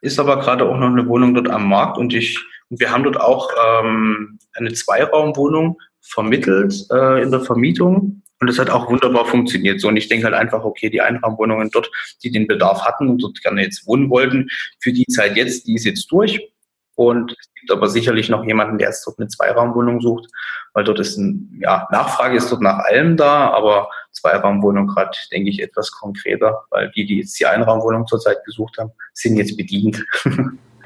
ist 0.00 0.18
aber 0.18 0.38
gerade 0.40 0.64
auch 0.68 0.76
noch 0.76 0.88
eine 0.88 1.06
Wohnung 1.06 1.34
dort 1.34 1.48
am 1.48 1.68
Markt 1.68 1.96
und 1.96 2.12
ich 2.12 2.38
wir 2.74 2.90
haben 2.90 3.04
dort 3.04 3.20
auch 3.20 3.50
ähm, 3.82 4.38
eine 4.54 4.72
Zweiraumwohnung 4.72 5.78
vermittelt 6.00 6.86
äh, 6.90 7.22
in 7.22 7.30
der 7.30 7.40
Vermietung 7.40 8.22
und 8.42 8.48
das 8.48 8.58
hat 8.58 8.70
auch 8.70 8.90
wunderbar 8.90 9.24
funktioniert. 9.24 9.80
So, 9.80 9.86
und 9.86 9.96
ich 9.96 10.08
denke 10.08 10.24
halt 10.24 10.34
einfach, 10.34 10.64
okay, 10.64 10.90
die 10.90 11.00
Einraumwohnungen 11.00 11.70
dort, 11.70 11.88
die 12.24 12.32
den 12.32 12.48
Bedarf 12.48 12.84
hatten 12.84 13.08
und 13.08 13.22
dort 13.22 13.40
gerne 13.40 13.62
jetzt 13.62 13.86
wohnen 13.86 14.10
wollten, 14.10 14.48
für 14.80 14.92
die 14.92 15.06
Zeit 15.06 15.36
jetzt, 15.36 15.68
die 15.68 15.76
ist 15.76 15.84
jetzt 15.84 16.10
durch. 16.10 16.52
Und 16.96 17.36
es 17.38 17.54
gibt 17.54 17.70
aber 17.70 17.88
sicherlich 17.88 18.28
noch 18.28 18.44
jemanden, 18.44 18.78
der 18.78 18.88
jetzt 18.88 19.06
dort 19.06 19.20
eine 19.20 19.28
Zweiraumwohnung 19.28 20.00
sucht, 20.00 20.26
weil 20.74 20.82
dort 20.82 20.98
ist 20.98 21.16
ein, 21.18 21.56
ja, 21.62 21.86
Nachfrage 21.92 22.36
ist 22.36 22.50
dort 22.50 22.62
nach 22.62 22.80
allem 22.80 23.16
da, 23.16 23.50
aber 23.50 23.88
Zweiraumwohnung 24.10 24.88
gerade, 24.88 25.16
denke 25.30 25.48
ich, 25.48 25.62
etwas 25.62 25.92
konkreter, 25.92 26.64
weil 26.70 26.90
die, 26.96 27.06
die 27.06 27.18
jetzt 27.18 27.38
die 27.38 27.46
Einraumwohnung 27.46 28.08
zurzeit 28.08 28.44
gesucht 28.44 28.76
haben, 28.78 28.90
sind 29.12 29.36
jetzt 29.36 29.56
bedient. 29.56 30.04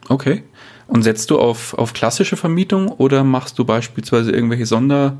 Okay. 0.08 0.44
Und 0.86 1.02
setzt 1.02 1.30
du 1.30 1.38
auf, 1.40 1.74
auf 1.74 1.92
klassische 1.92 2.36
Vermietung 2.36 2.86
oder 2.86 3.24
machst 3.24 3.58
du 3.58 3.64
beispielsweise 3.64 4.30
irgendwelche 4.30 4.66
Sonder- 4.66 5.16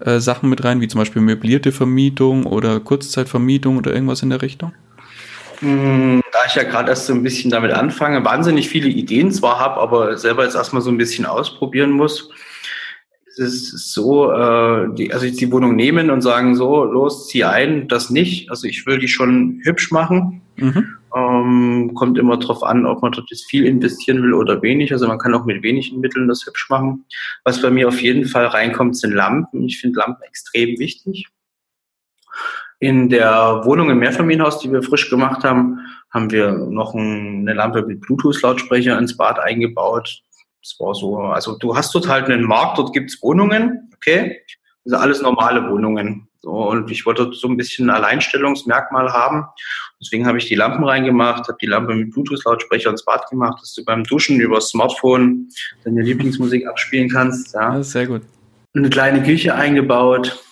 äh, 0.00 0.20
Sachen 0.20 0.48
mit 0.48 0.64
rein, 0.64 0.80
wie 0.80 0.88
zum 0.88 1.00
Beispiel 1.00 1.22
möblierte 1.22 1.72
Vermietung 1.72 2.46
oder 2.46 2.80
Kurzzeitvermietung 2.80 3.76
oder 3.76 3.92
irgendwas 3.92 4.22
in 4.22 4.30
der 4.30 4.42
Richtung? 4.42 4.72
Hm, 5.60 6.22
da 6.32 6.38
ich 6.46 6.54
ja 6.54 6.62
gerade 6.62 6.90
erst 6.90 7.06
so 7.06 7.12
ein 7.12 7.22
bisschen 7.22 7.50
damit 7.50 7.72
anfange, 7.72 8.24
wahnsinnig 8.24 8.68
viele 8.68 8.88
Ideen 8.88 9.32
zwar 9.32 9.58
habe, 9.58 9.80
aber 9.80 10.16
selber 10.16 10.44
jetzt 10.44 10.54
erstmal 10.54 10.82
so 10.82 10.90
ein 10.90 10.98
bisschen 10.98 11.26
ausprobieren 11.26 11.90
muss, 11.90 12.30
ist 13.38 13.72
es 13.72 13.92
so, 13.92 14.32
äh, 14.32 14.88
die, 14.94 15.12
also 15.12 15.26
jetzt 15.26 15.40
die 15.40 15.50
Wohnung 15.50 15.74
nehmen 15.76 16.10
und 16.10 16.22
sagen 16.22 16.54
so, 16.54 16.84
los, 16.84 17.28
zieh 17.28 17.44
ein, 17.44 17.88
das 17.88 18.10
nicht. 18.10 18.50
Also 18.50 18.66
ich 18.66 18.86
will 18.86 18.98
die 18.98 19.08
schon 19.08 19.60
hübsch 19.62 19.90
machen. 19.90 20.42
Mhm. 20.56 20.97
Ähm, 21.14 21.92
kommt 21.94 22.18
immer 22.18 22.36
darauf 22.36 22.62
an, 22.62 22.86
ob 22.86 23.02
man 23.02 23.12
dort 23.12 23.30
jetzt 23.30 23.48
viel 23.48 23.64
investieren 23.64 24.22
will 24.22 24.34
oder 24.34 24.62
wenig. 24.62 24.92
Also 24.92 25.06
man 25.06 25.18
kann 25.18 25.34
auch 25.34 25.44
mit 25.44 25.62
wenigen 25.62 26.00
Mitteln 26.00 26.28
das 26.28 26.44
hübsch 26.46 26.68
machen. 26.68 27.04
Was 27.44 27.62
bei 27.62 27.70
mir 27.70 27.88
auf 27.88 28.00
jeden 28.00 28.26
Fall 28.26 28.46
reinkommt, 28.46 28.96
sind 28.96 29.12
Lampen. 29.12 29.64
Ich 29.64 29.80
finde 29.80 29.98
Lampen 30.00 30.22
extrem 30.22 30.78
wichtig. 30.78 31.26
In 32.80 33.08
der 33.08 33.62
Wohnung 33.64 33.90
im 33.90 33.98
Mehrfamilienhaus, 33.98 34.60
die 34.60 34.70
wir 34.70 34.82
frisch 34.82 35.10
gemacht 35.10 35.42
haben, 35.44 35.80
haben 36.10 36.30
wir 36.30 36.52
noch 36.52 36.94
eine 36.94 37.52
Lampe 37.52 37.82
mit 37.82 38.00
Bluetooth-Lautsprecher 38.02 38.98
ins 38.98 39.16
Bad 39.16 39.38
eingebaut. 39.38 40.22
Das 40.62 40.76
war 40.78 40.94
so, 40.94 41.18
also 41.18 41.56
du 41.58 41.76
hast 41.76 41.94
dort 41.94 42.08
halt 42.08 42.26
einen 42.26 42.44
Markt, 42.44 42.78
dort 42.78 42.92
gibt's 42.92 43.20
Wohnungen, 43.22 43.90
okay? 43.94 44.40
Das 44.84 44.92
sind 44.92 45.00
alles 45.00 45.22
normale 45.22 45.68
Wohnungen. 45.70 46.28
So, 46.40 46.50
und 46.50 46.90
ich 46.90 47.04
wollte 47.04 47.32
so 47.32 47.48
ein 47.48 47.56
bisschen 47.56 47.90
ein 47.90 47.96
Alleinstellungsmerkmal 47.96 49.12
haben. 49.12 49.44
Deswegen 50.00 50.26
habe 50.26 50.38
ich 50.38 50.46
die 50.46 50.54
Lampen 50.54 50.84
reingemacht, 50.84 51.48
habe 51.48 51.58
die 51.60 51.66
Lampe 51.66 51.94
mit 51.94 52.12
Bluetooth-Lautsprecher 52.12 52.90
ins 52.90 53.04
Bad 53.04 53.28
gemacht, 53.28 53.60
dass 53.60 53.74
du 53.74 53.84
beim 53.84 54.04
Duschen 54.04 54.38
über 54.40 54.56
das 54.56 54.68
Smartphone 54.68 55.48
deine 55.84 56.02
Lieblingsmusik 56.02 56.66
abspielen 56.66 57.08
kannst. 57.08 57.54
Ja. 57.54 57.74
ja 57.74 57.82
sehr 57.82 58.06
gut. 58.06 58.22
Eine 58.74 58.88
kleine 58.88 59.22
Küche 59.24 59.54
eingebaut, 59.54 60.42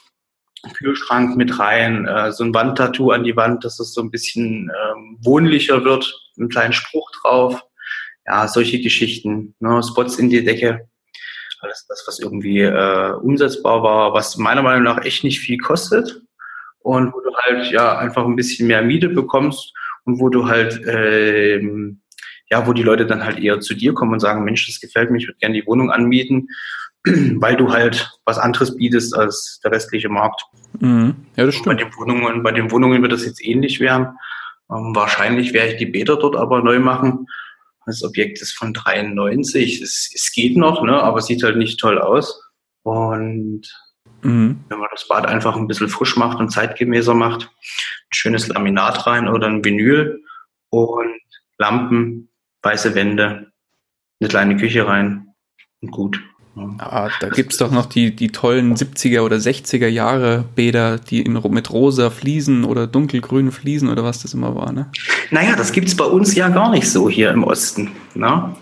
Kühlschrank 0.75 1.37
mit 1.37 1.59
rein, 1.61 2.07
äh, 2.07 2.33
so 2.33 2.43
ein 2.43 2.53
Wandtattoo 2.53 3.13
an 3.13 3.23
die 3.23 3.37
Wand, 3.37 3.65
dass 3.65 3.79
es 3.79 3.95
so 3.95 4.01
ein 4.01 4.11
bisschen 4.11 4.71
ähm, 4.71 5.19
wohnlicher 5.23 5.85
wird, 5.85 6.13
einen 6.37 6.49
kleinen 6.49 6.73
Spruch 6.73 7.11
drauf. 7.23 7.63
Ja, 8.27 8.49
solche 8.49 8.81
Geschichten. 8.81 9.55
Ne? 9.61 9.81
Spots 9.85 10.19
in 10.19 10.31
die 10.31 10.45
Decke 10.45 10.89
alles 11.61 11.87
das, 11.89 12.05
was 12.07 12.19
irgendwie 12.19 12.61
äh, 12.61 13.13
umsetzbar 13.13 13.83
war, 13.83 14.13
was 14.13 14.37
meiner 14.37 14.63
Meinung 14.63 14.85
nach 14.85 15.05
echt 15.05 15.25
nicht 15.25 15.41
viel 15.41 15.59
kostet 15.59 16.23
und 16.81 17.13
wo 17.13 17.21
du 17.21 17.35
halt 17.37 17.71
ja 17.71 17.99
einfach 17.99 18.25
ein 18.25 18.37
bisschen 18.37 18.69
mehr 18.69 18.83
Miete 18.83 19.09
bekommst 19.09 19.73
und 20.05 20.21
wo 20.21 20.29
du 20.29 20.47
halt 20.47 20.81
ähm, 20.87 22.01
ja, 22.51 22.67
wo 22.67 22.73
die 22.73 22.83
Leute 22.83 23.07
dann 23.07 23.25
halt 23.25 23.39
eher 23.39 23.61
zu 23.61 23.75
dir 23.75 23.93
kommen 23.93 24.13
und 24.13 24.21
sagen, 24.21 24.45
Mensch, 24.45 24.67
das 24.67 24.81
gefällt 24.81 25.11
mir, 25.11 25.19
ich 25.19 25.27
würde 25.27 25.39
gerne 25.39 25.55
die 25.55 25.67
Wohnung 25.67 25.91
anmieten, 25.91 26.49
weil 27.05 27.57
du 27.57 27.73
halt 27.73 28.11
was 28.25 28.39
anderes 28.39 28.77
bietest 28.77 29.17
als 29.17 29.61
der 29.65 29.73
restliche 29.73 30.09
Markt. 30.09 30.43
Mhm. 30.79 31.15
Ja, 31.37 31.47
das 31.47 31.55
stimmt. 31.55 31.79
Bei 31.79 31.85
den 31.85 31.97
Wohnungen, 31.97 32.43
bei 32.43 32.53
den 32.53 32.71
Wohnungen 32.71 33.03
wird 33.03 33.13
das 33.13 33.25
jetzt 33.25 33.45
ähnlich 33.45 33.81
werden. 33.81 34.09
Ähm, 34.71 34.95
wahrscheinlich 34.95 35.53
werde 35.53 35.73
ich 35.73 35.79
die 35.79 35.87
Bäder 35.87 36.17
dort 36.17 36.37
aber 36.37 36.63
neu 36.63 36.79
machen 36.79 37.27
das 37.87 38.03
Objekt 38.03 38.43
ist 38.43 38.53
von 38.53 38.75
93. 38.75 39.81
Es, 39.81 40.11
es 40.13 40.33
geht 40.33 40.57
noch, 40.57 40.83
ne, 40.83 41.01
aber 41.01 41.23
sieht 41.23 41.43
halt 41.43 41.57
nicht 41.57 41.79
toll 41.81 41.99
aus. 41.99 42.43
Und 42.83 43.63
mhm. 44.23 44.65
wenn 44.69 44.79
man 44.79 44.89
das 44.93 45.09
Bad 45.09 45.27
einfach 45.27 45.57
ein 45.57 45.69
bisschen 45.69 45.89
frisch 45.89 46.17
macht 46.17 46.39
und 46.39 46.51
zeitgemäßer 46.51 47.15
macht, 47.15 47.45
ein 47.45 48.15
schönes 48.15 48.49
Laminat 48.49 49.07
rein 49.07 49.29
oder 49.29 49.47
ein 49.47 49.65
Vinyl 49.65 50.23
und 50.71 51.21
Lampen, 51.59 52.29
weiße 52.63 52.95
Wände, 52.95 53.53
eine 54.21 54.29
kleine 54.29 54.57
Küche 54.57 54.87
rein 54.87 55.29
und 55.81 55.91
gut. 55.91 56.21
Ah, 56.79 57.11
da 57.21 57.29
gibt 57.29 57.53
es 57.53 57.59
doch 57.59 57.71
noch 57.71 57.85
die, 57.85 58.17
die 58.17 58.29
tollen 58.29 58.77
70er 58.77 59.21
oder 59.21 59.37
60er 59.37 59.89
Jahre 59.89 60.45
Bäder, 60.55 60.97
die 60.99 61.21
in, 61.21 61.39
mit 61.51 61.71
rosa 61.71 62.09
Fliesen 62.09 62.65
oder 62.65 62.87
dunkelgrünen 62.87 63.53
Fliesen 63.53 63.91
oder 63.91 64.05
was 64.05 64.23
das 64.23 64.33
immer 64.33 64.55
war, 64.55 64.73
ne? 64.73 64.91
Naja, 65.31 65.55
das 65.55 65.73
gibt 65.73 65.89
es 65.89 65.97
bei 65.97 66.07
uns 66.07 66.35
ja 66.35 66.49
gar 66.49 66.71
nicht 66.71 66.91
so 66.91 67.11
hier 67.11 67.31
im 67.31 67.45
Osten. 67.45 67.91
Ne? 68.15 68.57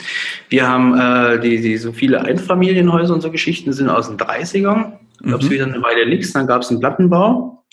Wir 0.49 0.69
haben 0.69 0.99
äh, 0.99 1.41
die, 1.41 1.61
die, 1.61 1.77
so 1.77 1.93
viele 1.93 2.25
Einfamilienhäuser 2.25 3.15
und 3.15 3.21
so 3.21 3.31
Geschichten 3.31 3.73
sind 3.73 3.89
aus 3.89 4.09
den 4.09 4.17
30ern. 4.17 4.95
Da 5.21 5.31
gab 5.31 5.41
es 5.41 5.49
mhm. 5.49 5.53
wieder 5.53 5.67
eine 5.67 5.81
Weile 5.81 6.09
nichts, 6.09 6.33
dann 6.33 6.49
gab 6.49 6.63
es 6.63 6.71
einen 6.71 6.81
Plattenbau. 6.81 7.65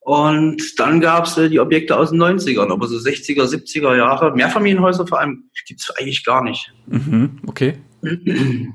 Und 0.00 0.62
dann 0.78 1.00
gab 1.02 1.26
es 1.26 1.36
äh, 1.36 1.50
die 1.50 1.60
Objekte 1.60 1.94
aus 1.94 2.12
den 2.12 2.22
90ern, 2.22 2.72
aber 2.72 2.86
so 2.86 2.96
60er, 2.96 3.44
70er 3.44 3.94
Jahre, 3.94 4.34
Mehrfamilienhäuser 4.34 5.06
vor 5.06 5.20
allem, 5.20 5.50
gibt 5.66 5.80
es 5.80 5.90
eigentlich 5.98 6.24
gar 6.24 6.42
nicht. 6.42 6.72
Mhm, 6.86 7.40
okay. 7.46 7.74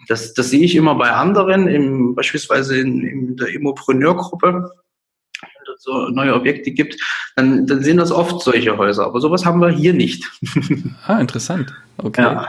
Das, 0.07 0.33
das 0.33 0.49
sehe 0.49 0.63
ich 0.63 0.75
immer 0.75 0.95
bei 0.95 1.11
anderen, 1.11 1.67
im, 1.67 2.15
beispielsweise 2.15 2.79
in, 2.79 3.01
in 3.01 3.35
der 3.37 3.53
Immopreneur-Gruppe, 3.53 4.53
wenn 4.53 5.73
es 5.75 5.83
so 5.83 6.09
neue 6.09 6.33
Objekte 6.33 6.71
gibt, 6.71 6.99
dann, 7.35 7.65
dann 7.67 7.83
sind 7.83 7.97
das 7.97 8.11
oft 8.11 8.41
solche 8.41 8.77
Häuser. 8.77 9.05
Aber 9.05 9.21
sowas 9.21 9.45
haben 9.45 9.59
wir 9.59 9.69
hier 9.69 9.93
nicht. 9.93 10.29
ah, 11.07 11.19
interessant. 11.19 11.73
Okay. 11.97 12.21
Ja. 12.21 12.47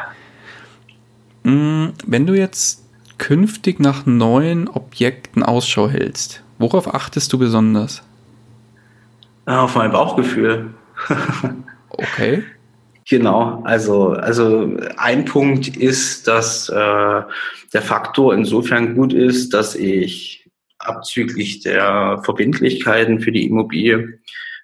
Mm, 1.45 1.93
wenn 2.07 2.26
du 2.26 2.35
jetzt 2.35 2.85
künftig 3.19 3.81
nach 3.81 4.07
neuen 4.07 4.69
Objekten 4.69 5.43
Ausschau 5.43 5.88
hältst, 5.88 6.43
worauf 6.59 6.93
achtest 6.93 7.33
du 7.33 7.38
besonders? 7.38 8.02
Auf 9.47 9.76
mein 9.76 9.93
Bauchgefühl. 9.93 10.75
okay. 11.90 12.43
Genau, 13.08 13.62
also, 13.64 14.11
also 14.11 14.76
ein 14.96 15.25
Punkt 15.26 15.76
ist, 15.76 16.26
dass 16.26 16.68
äh, 16.70 17.23
der 17.73 17.82
Faktor 17.82 18.34
insofern 18.34 18.94
gut 18.94 19.12
ist, 19.12 19.52
dass 19.52 19.75
ich 19.75 20.49
abzüglich 20.78 21.61
der 21.61 22.20
Verbindlichkeiten 22.25 23.20
für 23.20 23.32
die 23.32 23.46
Immobilie 23.46 24.20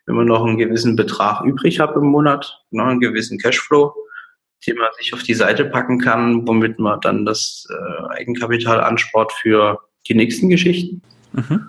immer 0.06 0.24
noch 0.24 0.44
einen 0.44 0.58
gewissen 0.58 0.96
Betrag 0.96 1.44
übrig 1.44 1.80
habe 1.80 2.00
im 2.00 2.06
Monat, 2.06 2.62
ne, 2.70 2.84
einen 2.84 3.00
gewissen 3.00 3.38
Cashflow, 3.38 3.94
den 4.66 4.76
man 4.76 4.88
sich 4.98 5.12
auf 5.14 5.22
die 5.22 5.34
Seite 5.34 5.64
packen 5.64 6.00
kann, 6.00 6.46
womit 6.46 6.78
man 6.78 7.00
dann 7.00 7.24
das 7.24 7.66
äh, 7.70 8.14
Eigenkapital 8.14 8.80
anspart 8.80 9.32
für 9.32 9.80
die 10.08 10.14
nächsten 10.14 10.48
Geschichten 10.48 11.02
mhm. 11.32 11.66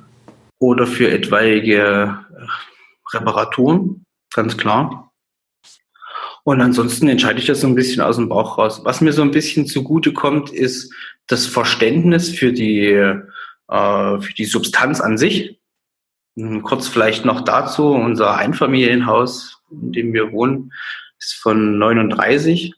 oder 0.59 0.87
für 0.87 1.11
etwaige 1.11 1.75
äh, 1.75 3.15
Reparaturen, 3.15 4.05
ganz 4.33 4.57
klar. 4.57 5.10
Und 6.43 6.61
ansonsten 6.61 7.07
entscheide 7.07 7.39
ich 7.39 7.45
das 7.45 7.61
so 7.61 7.67
ein 7.67 7.75
bisschen 7.75 8.01
aus 8.01 8.15
dem 8.15 8.29
Bauch 8.29 8.57
raus. 8.57 8.81
Was 8.83 9.01
mir 9.01 9.13
so 9.13 9.21
ein 9.21 9.31
bisschen 9.31 9.67
zugute 9.67 10.13
kommt, 10.13 10.49
ist 10.49 10.93
das 11.27 11.45
Verständnis 11.45 12.29
für 12.29 12.51
die, 12.51 12.87
äh, 12.87 14.21
für 14.21 14.33
die 14.37 14.45
Substanz 14.45 15.01
an 15.01 15.17
sich. 15.17 15.59
Hm, 16.35 16.63
kurz 16.63 16.87
vielleicht 16.87 17.25
noch 17.25 17.41
dazu, 17.41 17.89
unser 17.89 18.37
Einfamilienhaus, 18.37 19.61
in 19.69 19.91
dem 19.91 20.13
wir 20.13 20.31
wohnen, 20.31 20.73
ist 21.19 21.35
von 21.35 21.77
39. 21.77 22.73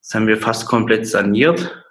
Das 0.00 0.14
haben 0.14 0.26
wir 0.26 0.38
fast 0.38 0.66
komplett 0.66 1.06
saniert. 1.06 1.84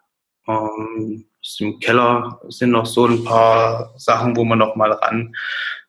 Ähm, 0.48 1.26
Im 1.60 1.80
Keller 1.80 2.40
sind 2.50 2.72
noch 2.72 2.86
so 2.86 3.06
ein 3.06 3.24
paar 3.24 3.94
Sachen, 3.98 4.36
wo 4.36 4.46
man 4.46 4.60
noch 4.60 4.76
mal 4.76 4.92
ran 4.92 5.36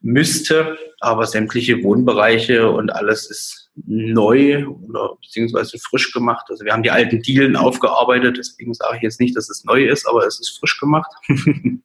müsste, 0.00 0.76
aber 1.00 1.26
sämtliche 1.26 1.82
Wohnbereiche 1.82 2.70
und 2.70 2.90
alles 2.90 3.30
ist 3.30 3.70
neu 3.86 4.66
oder 4.66 5.16
beziehungsweise 5.20 5.78
frisch 5.78 6.12
gemacht. 6.12 6.46
Also 6.48 6.64
wir 6.64 6.72
haben 6.72 6.82
die 6.82 6.90
alten 6.90 7.22
Dielen 7.22 7.56
aufgearbeitet, 7.56 8.36
deswegen 8.38 8.74
sage 8.74 8.96
ich 8.96 9.02
jetzt 9.02 9.20
nicht, 9.20 9.36
dass 9.36 9.48
es 9.48 9.64
neu 9.64 9.84
ist, 9.84 10.06
aber 10.06 10.26
es 10.26 10.40
ist 10.40 10.58
frisch 10.58 10.78
gemacht. 10.78 11.10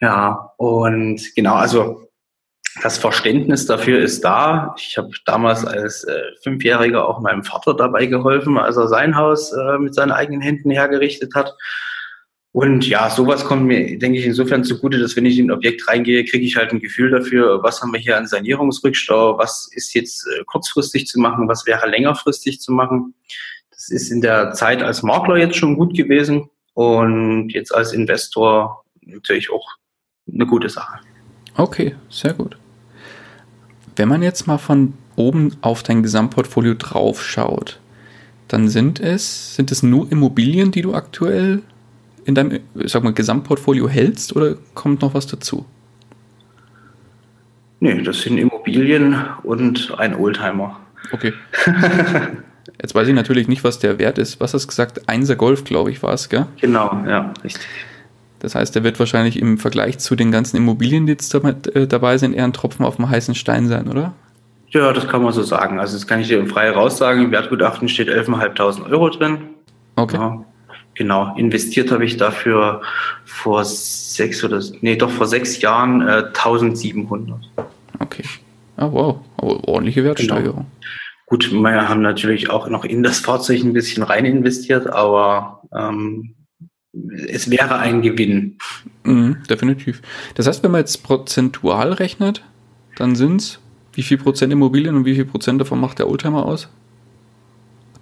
Ja, 0.00 0.52
und 0.58 1.34
genau, 1.34 1.54
also 1.54 2.10
das 2.82 2.98
Verständnis 2.98 3.66
dafür 3.66 4.00
ist 4.00 4.22
da. 4.22 4.74
Ich 4.78 4.98
habe 4.98 5.10
damals 5.24 5.64
als 5.64 6.04
äh, 6.04 6.20
Fünfjähriger 6.42 7.08
auch 7.08 7.20
meinem 7.20 7.42
Vater 7.42 7.74
dabei 7.74 8.06
geholfen, 8.06 8.58
als 8.58 8.76
er 8.76 8.88
sein 8.88 9.16
Haus 9.16 9.52
äh, 9.52 9.78
mit 9.78 9.94
seinen 9.94 10.12
eigenen 10.12 10.42
Händen 10.42 10.70
hergerichtet 10.70 11.34
hat. 11.34 11.54
Und 12.56 12.88
ja, 12.88 13.10
sowas 13.10 13.44
kommt 13.44 13.66
mir, 13.66 13.98
denke 13.98 14.18
ich, 14.18 14.24
insofern 14.24 14.64
zugute, 14.64 14.98
dass 14.98 15.14
wenn 15.14 15.26
ich 15.26 15.38
in 15.38 15.48
ein 15.48 15.50
Objekt 15.50 15.86
reingehe, 15.88 16.24
kriege 16.24 16.46
ich 16.46 16.56
halt 16.56 16.72
ein 16.72 16.80
Gefühl 16.80 17.10
dafür, 17.10 17.62
was 17.62 17.82
haben 17.82 17.92
wir 17.92 18.00
hier 18.00 18.16
an 18.16 18.26
Sanierungsrückstau, 18.26 19.36
was 19.36 19.68
ist 19.72 19.92
jetzt 19.92 20.26
äh, 20.26 20.42
kurzfristig 20.46 21.06
zu 21.06 21.20
machen, 21.20 21.48
was 21.48 21.66
wäre 21.66 21.86
längerfristig 21.86 22.62
zu 22.62 22.72
machen. 22.72 23.12
Das 23.70 23.90
ist 23.90 24.10
in 24.10 24.22
der 24.22 24.52
Zeit 24.54 24.82
als 24.82 25.02
Makler 25.02 25.36
jetzt 25.36 25.56
schon 25.56 25.76
gut 25.76 25.94
gewesen 25.94 26.48
und 26.72 27.50
jetzt 27.50 27.74
als 27.74 27.92
Investor 27.92 28.86
natürlich 29.02 29.50
auch 29.50 29.68
eine 30.32 30.46
gute 30.46 30.70
Sache. 30.70 31.00
Okay, 31.58 31.94
sehr 32.08 32.32
gut. 32.32 32.56
Wenn 33.96 34.08
man 34.08 34.22
jetzt 34.22 34.46
mal 34.46 34.56
von 34.56 34.94
oben 35.14 35.58
auf 35.60 35.82
dein 35.82 36.02
Gesamtportfolio 36.02 36.72
drauf 36.72 37.22
schaut, 37.22 37.80
dann 38.48 38.70
sind 38.70 38.98
es, 38.98 39.56
sind 39.56 39.70
es 39.70 39.82
nur 39.82 40.10
Immobilien, 40.10 40.70
die 40.70 40.80
du 40.80 40.94
aktuell 40.94 41.62
in 42.26 42.34
deinem, 42.34 42.60
sag 42.74 43.04
mal, 43.04 43.12
Gesamtportfolio 43.12 43.88
hältst 43.88 44.34
oder 44.34 44.56
kommt 44.74 45.02
noch 45.02 45.14
was 45.14 45.26
dazu? 45.26 45.64
Nee, 47.78 48.02
das 48.02 48.22
sind 48.22 48.38
Immobilien 48.38 49.24
und 49.44 49.94
ein 49.98 50.14
Oldtimer. 50.14 50.80
Okay. 51.12 51.32
Jetzt 52.82 52.94
weiß 52.94 53.06
ich 53.08 53.14
natürlich 53.14 53.48
nicht, 53.48 53.62
was 53.64 53.78
der 53.78 53.98
Wert 53.98 54.18
ist. 54.18 54.40
Was 54.40 54.54
hast 54.54 54.64
du 54.64 54.68
gesagt? 54.68 55.08
Einser 55.08 55.36
Golf, 55.36 55.64
glaube 55.64 55.90
ich, 55.90 56.02
war 56.02 56.12
es, 56.12 56.28
gell? 56.28 56.46
Genau, 56.60 57.00
ja, 57.06 57.32
richtig. 57.44 57.64
Das 58.40 58.54
heißt, 58.54 58.74
der 58.74 58.82
wird 58.82 58.98
wahrscheinlich 58.98 59.38
im 59.40 59.56
Vergleich 59.56 59.98
zu 59.98 60.16
den 60.16 60.30
ganzen 60.30 60.56
Immobilien, 60.56 61.06
die 61.06 61.12
jetzt 61.12 61.32
äh, 61.34 61.86
dabei 61.86 62.18
sind, 62.18 62.34
eher 62.34 62.44
ein 62.44 62.52
Tropfen 62.52 62.84
auf 62.84 62.96
dem 62.96 63.08
heißen 63.08 63.34
Stein 63.34 63.68
sein, 63.68 63.88
oder? 63.88 64.14
Ja, 64.70 64.92
das 64.92 65.06
kann 65.06 65.22
man 65.22 65.32
so 65.32 65.42
sagen. 65.42 65.78
Also 65.78 65.94
das 65.96 66.06
kann 66.06 66.20
ich 66.20 66.28
dir 66.28 66.44
frei 66.46 66.70
raussagen. 66.70 67.24
Im 67.24 67.30
Wertgutachten 67.30 67.88
steht 67.88 68.08
11.500 68.08 68.90
Euro 68.90 69.10
drin. 69.10 69.38
Okay. 69.94 70.16
Ja, 70.16 70.44
genau. 70.96 71.34
Investiert 71.36 71.90
habe 71.90 72.04
ich 72.04 72.16
dafür 72.16 72.82
vor 73.24 73.64
sechs 73.64 74.42
oder, 74.42 74.62
nee, 74.80 74.96
doch 74.96 75.10
vor 75.10 75.26
sechs 75.26 75.60
Jahren 75.60 76.02
äh, 76.02 76.24
1700. 76.34 77.38
Okay. 77.98 78.24
Ah, 78.76 78.88
wow. 78.90 79.20
Aber 79.36 79.68
ordentliche 79.68 80.04
Wertsteigerung. 80.04 80.66
Genau. 80.66 80.76
Gut, 81.26 81.52
wir 81.52 81.88
haben 81.88 82.02
natürlich 82.02 82.50
auch 82.50 82.68
noch 82.68 82.84
in 82.84 83.02
das 83.02 83.18
Fahrzeug 83.18 83.62
ein 83.64 83.72
bisschen 83.72 84.04
rein 84.04 84.24
investiert, 84.24 84.86
aber 84.86 85.62
ähm, 85.74 86.34
es 87.28 87.50
wäre 87.50 87.78
ein 87.78 88.00
Gewinn. 88.02 88.58
Mhm, 89.02 89.42
definitiv. 89.50 90.02
Das 90.34 90.46
heißt, 90.46 90.62
wenn 90.62 90.70
man 90.70 90.80
jetzt 90.80 91.02
prozentual 91.02 91.92
rechnet, 91.92 92.42
dann 92.96 93.16
sind 93.16 93.40
es 93.40 93.58
wie 93.92 94.02
viel 94.02 94.18
Prozent 94.18 94.52
Immobilien 94.52 94.94
und 94.94 95.04
wie 95.04 95.14
viel 95.14 95.24
Prozent 95.24 95.60
davon 95.60 95.80
macht 95.80 95.98
der 95.98 96.08
Oldtimer 96.08 96.44
aus? 96.44 96.68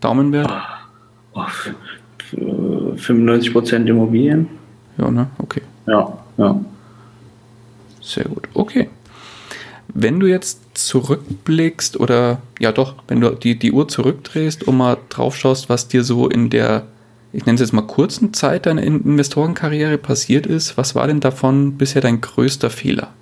Daumenwert? 0.01 0.51
Oh, 1.33 1.41
oh, 1.41 2.64
95 2.97 3.53
Prozent 3.53 3.89
Immobilien. 3.89 4.49
Ja, 4.99 5.11
ne? 5.11 5.29
Okay. 5.39 5.63
Ja, 5.87 6.19
ja. 6.37 6.61
Sehr 8.01 8.25
gut. 8.25 8.49
Okay. 8.55 8.89
Wenn 9.89 10.19
du 10.19 10.27
jetzt 10.27 10.61
zurückblickst 10.75 12.01
oder 12.01 12.41
ja 12.59 12.73
doch, 12.73 12.95
wenn 13.09 13.21
du 13.21 13.31
die, 13.31 13.59
die 13.59 13.73
Uhr 13.73 13.87
zurückdrehst 13.87 14.67
und 14.67 14.77
mal 14.77 14.97
drauf 15.09 15.37
schaust, 15.37 15.69
was 15.69 15.89
dir 15.89 16.03
so 16.05 16.29
in 16.29 16.51
der 16.51 16.85
ich 17.35 17.47
nenne 17.47 17.57
es 17.57 17.61
jetzt 17.63 17.73
mal 17.73 17.83
kurzen 17.83 18.33
Zeit 18.33 18.67
deiner 18.67 18.83
Investorenkarriere 18.85 19.99
passiert 19.99 20.47
ist, 20.47 20.79
was 20.79 20.95
war 20.95 21.09
denn 21.09 21.19
davon 21.19 21.77
bisher 21.77 22.01
dein 22.01 22.21
größter 22.21 22.71
Fehler? 22.71 23.13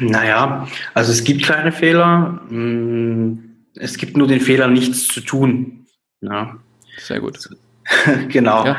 Naja, 0.00 0.66
also 0.94 1.12
es 1.12 1.22
gibt 1.22 1.42
kleine 1.42 1.70
Fehler. 1.70 2.40
Mm, 2.48 3.38
es 3.74 3.98
gibt 3.98 4.16
nur 4.16 4.26
den 4.26 4.40
Fehler, 4.40 4.68
nichts 4.68 5.06
zu 5.06 5.20
tun. 5.20 5.86
Ja. 6.22 6.56
Sehr 6.98 7.20
gut. 7.20 7.38
genau. 8.28 8.66
Ja. 8.66 8.76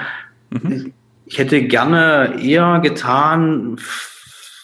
Mhm. 0.50 0.94
Ich 1.26 1.38
hätte 1.38 1.64
gerne 1.64 2.40
eher 2.42 2.80
getan, 2.80 3.80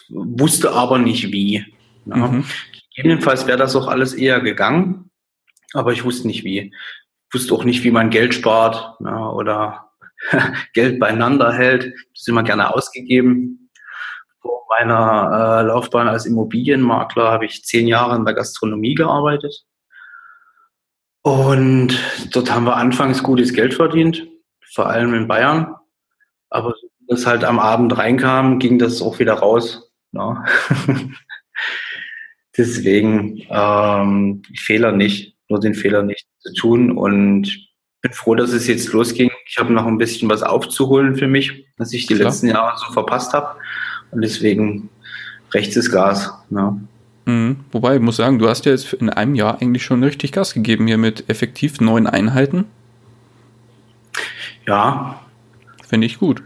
wusste 0.10 0.72
aber 0.72 1.00
nicht 1.00 1.32
wie. 1.32 1.66
Ja. 2.06 2.16
Mhm. 2.16 2.46
Gegebenenfalls 2.96 3.48
wäre 3.48 3.58
das 3.58 3.76
auch 3.76 3.88
alles 3.88 4.14
eher 4.14 4.42
gegangen, 4.42 5.10
aber 5.74 5.94
ich 5.94 6.04
wusste 6.04 6.28
nicht 6.28 6.44
wie 6.44 6.72
wusste 7.34 7.54
auch 7.54 7.64
nicht, 7.64 7.84
wie 7.84 7.92
man 7.92 8.10
Geld 8.10 8.34
spart 8.34 8.96
ja, 9.00 9.30
oder 9.30 9.92
Geld 10.74 11.00
beieinander 11.00 11.52
hält. 11.54 11.86
Das 11.86 12.22
ist 12.22 12.30
immer 12.30 12.44
gerne 12.44 12.74
ausgegeben. 12.74 13.70
Vor 14.42 14.66
meiner 14.70 15.62
äh, 15.62 15.68
Laufbahn 15.68 16.08
als 16.08 16.26
Immobilienmakler 16.26 17.32
habe 17.32 17.46
ich 17.46 17.64
zehn 17.64 17.88
Jahre 17.88 18.16
in 18.16 18.26
der 18.26 18.34
Gastronomie 18.34 18.96
gearbeitet. 18.96 19.66
Und 21.24 21.98
dort 22.32 22.52
haben 22.52 22.66
wir 22.66 22.78
anfangs 22.78 23.22
gutes 23.22 23.54
Geld 23.54 23.74
verdient, 23.74 24.28
vor 24.74 24.90
allem 24.90 25.14
in 25.14 25.28
Bayern. 25.28 25.76
Aber 26.50 26.74
als 27.10 27.26
halt 27.26 27.44
am 27.44 27.60
Abend 27.60 27.98
reinkam, 27.98 28.60
ging 28.60 28.80
das 28.80 29.02
auch 29.02 29.20
wieder 29.20 29.34
raus. 29.34 29.92
Ja. 30.14 30.44
Deswegen 32.58 33.44
ähm, 33.50 34.42
Fehler 34.58 34.92
nicht, 34.92 35.38
nur 35.48 35.60
den 35.60 35.74
Fehler 35.74 36.04
nicht 36.04 36.28
zu 36.40 36.54
tun 36.54 36.92
und 36.98 37.70
bin 38.02 38.14
froh, 38.14 38.36
dass 38.36 38.52
es 38.52 38.68
jetzt 38.68 38.92
losging. 38.92 39.30
Ich 39.46 39.58
habe 39.58 39.72
noch 39.72 39.86
ein 39.86 39.98
bisschen 39.98 40.30
was 40.30 40.44
aufzuholen 40.44 41.16
für 41.16 41.28
mich, 41.28 41.66
was 41.78 41.94
ich 41.94 42.08
die 42.08 42.16
Klar. 42.16 42.30
letzten 42.30 42.48
Jahre 42.48 42.78
so 42.78 42.92
verpasst 42.92 43.34
habe. 43.34 43.58
Und 44.10 44.22
deswegen 44.22 44.90
rechts 45.54 45.76
ist 45.76 45.92
Gas. 45.92 46.34
Ja. 46.50 46.78
Mhm. 47.26 47.58
Wobei, 47.72 47.96
ich 47.96 48.02
muss 48.02 48.18
sagen, 48.18 48.40
du 48.40 48.48
hast 48.50 48.66
ja 48.66 48.72
jetzt 48.72 48.94
in 48.94 49.10
einem 49.10 49.36
Jahr 49.36 49.62
eigentlich 49.62 49.84
schon 49.84 50.04
richtig 50.04 50.32
Gas 50.32 50.54
gegeben 50.54 50.88
hier 50.88 50.98
mit 50.98 51.30
effektiv 51.30 51.80
neun 51.80 52.08
Einheiten. 52.08 52.66
Ja. 54.68 55.20
Finde 55.88 56.08
ich 56.08 56.20
gut. 56.20 56.42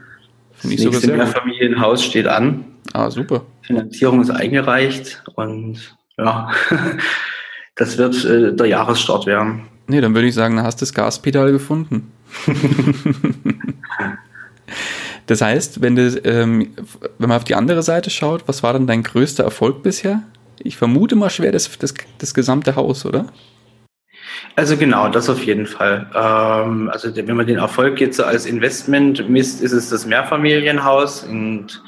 Finde 0.53 0.75
ich 0.75 0.81
sogar 0.81 0.99
sehr 0.99 1.15
Mehrfamilienhaus 1.15 2.03
steht 2.03 2.27
an. 2.27 2.65
Ah, 2.93 3.09
super. 3.09 3.43
Finanzierung 3.61 4.21
ist 4.21 4.29
eingereicht 4.29 5.23
und 5.35 5.95
ja, 6.17 6.49
das 7.75 7.97
wird 7.97 8.23
äh, 8.25 8.55
der 8.55 8.67
Jahresstart 8.67 9.25
werden. 9.25 9.67
Nee, 9.87 10.01
dann 10.01 10.15
würde 10.15 10.27
ich 10.27 10.33
sagen, 10.33 10.61
hast 10.61 10.81
du 10.81 10.85
das 10.85 10.93
Gaspedal 10.93 11.51
gefunden. 11.51 12.11
das 15.27 15.41
heißt, 15.41 15.81
wenn, 15.81 15.95
du, 15.95 16.07
ähm, 16.23 16.69
wenn 17.19 17.29
man 17.29 17.37
auf 17.37 17.43
die 17.43 17.55
andere 17.55 17.83
Seite 17.83 18.09
schaut, 18.09 18.47
was 18.47 18.63
war 18.63 18.73
dann 18.73 18.87
dein 18.87 19.03
größter 19.03 19.43
Erfolg 19.43 19.83
bisher? 19.83 20.23
Ich 20.59 20.77
vermute 20.77 21.15
mal 21.15 21.29
schwer 21.29 21.51
das, 21.51 21.77
das, 21.77 21.93
das 22.17 22.33
gesamte 22.33 22.75
Haus, 22.75 23.05
oder? 23.05 23.27
Also 24.55 24.77
genau, 24.77 25.09
das 25.09 25.29
auf 25.29 25.43
jeden 25.43 25.65
Fall. 25.65 26.09
Ähm, 26.13 26.89
also 26.89 27.15
wenn 27.15 27.35
man 27.35 27.47
den 27.47 27.57
Erfolg 27.57 27.99
jetzt 27.99 28.21
als 28.21 28.45
Investment 28.45 29.29
misst, 29.29 29.61
ist 29.61 29.73
es 29.73 29.89
das 29.89 30.05
Mehrfamilienhaus 30.05 31.23
und 31.23 31.83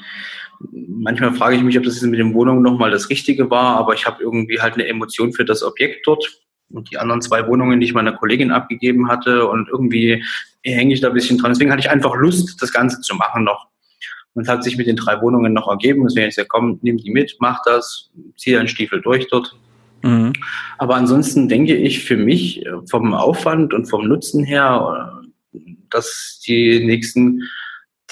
manchmal 0.60 1.34
frage 1.34 1.56
ich 1.56 1.62
mich, 1.62 1.78
ob 1.78 1.84
das 1.84 1.94
jetzt 1.94 2.10
mit 2.10 2.18
den 2.18 2.34
Wohnungen 2.34 2.62
nochmal 2.62 2.90
das 2.90 3.08
Richtige 3.10 3.50
war, 3.50 3.76
aber 3.76 3.94
ich 3.94 4.06
habe 4.06 4.22
irgendwie 4.22 4.60
halt 4.60 4.74
eine 4.74 4.86
Emotion 4.86 5.32
für 5.32 5.44
das 5.44 5.62
Objekt 5.62 6.06
dort 6.06 6.42
und 6.70 6.90
die 6.90 6.98
anderen 6.98 7.22
zwei 7.22 7.46
Wohnungen, 7.46 7.80
die 7.80 7.86
ich 7.86 7.94
meiner 7.94 8.12
Kollegin 8.12 8.50
abgegeben 8.50 9.08
hatte 9.08 9.46
und 9.46 9.68
irgendwie 9.68 10.22
hänge 10.62 10.92
ich 10.92 11.00
da 11.00 11.08
ein 11.08 11.14
bisschen 11.14 11.38
dran. 11.38 11.52
Deswegen 11.52 11.70
hatte 11.70 11.80
ich 11.80 11.90
einfach 11.90 12.14
Lust, 12.14 12.60
das 12.60 12.72
Ganze 12.72 13.00
zu 13.00 13.14
machen 13.14 13.44
noch. 13.44 13.68
Und 14.38 14.48
hat 14.48 14.64
sich 14.64 14.76
mit 14.78 14.86
den 14.86 14.96
drei 14.96 15.20
Wohnungen 15.20 15.52
noch 15.52 15.68
ergeben. 15.68 16.04
Deswegen 16.04 16.26
jetzt 16.26 16.36
ja, 16.36 16.44
komm, 16.48 16.78
nimm 16.82 16.96
die 16.96 17.10
mit, 17.10 17.36
mach 17.40 17.60
das, 17.64 18.10
zieh 18.36 18.52
deinen 18.52 18.68
Stiefel 18.68 19.00
durch 19.00 19.28
dort. 19.28 19.56
Mhm. 20.02 20.32
Aber 20.78 20.94
ansonsten 20.94 21.48
denke 21.48 21.74
ich 21.74 22.04
für 22.04 22.16
mich 22.16 22.64
äh, 22.64 22.70
vom 22.88 23.14
Aufwand 23.14 23.74
und 23.74 23.86
vom 23.86 24.06
Nutzen 24.06 24.44
her, 24.44 25.24
äh, 25.52 25.60
dass 25.90 26.40
die 26.46 26.84
nächsten 26.84 27.42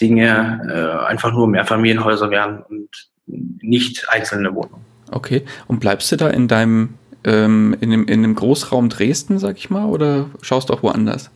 Dinge 0.01 0.61
äh, 0.69 1.07
einfach 1.07 1.33
nur 1.33 1.47
Mehrfamilienhäuser 1.47 2.31
werden 2.31 2.63
und 2.69 2.89
nicht 3.27 4.09
einzelne 4.09 4.55
Wohnungen. 4.55 4.85
Okay. 5.11 5.43
Und 5.69 5.81
bleibst 5.81 6.11
du 6.11 6.17
da 6.17 6.29
in 6.29 6.49
deinem 6.49 6.95
ähm, 7.25 7.77
in, 7.81 7.91
dem, 7.91 8.07
in 8.07 8.23
dem 8.23 8.35
Großraum 8.35 8.89
Dresden, 8.89 9.39
sag 9.39 9.57
ich 9.57 9.69
mal, 9.69 9.87
oder 9.87 10.31
schaust 10.43 10.69
du 10.69 10.75
auch 10.75 10.83
woanders? 10.83 11.31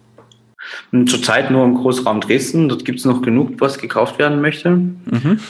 Zurzeit 1.07 1.51
nur 1.51 1.65
im 1.65 1.75
Großraum 1.75 2.21
Dresden. 2.21 2.69
Dort 2.69 2.85
gibt 2.85 2.99
es 2.99 3.05
noch 3.05 3.23
genug, 3.23 3.61
was 3.61 3.79
gekauft 3.79 4.19
werden 4.19 4.41
möchte. 4.41 4.71
Mhm. 4.71 5.41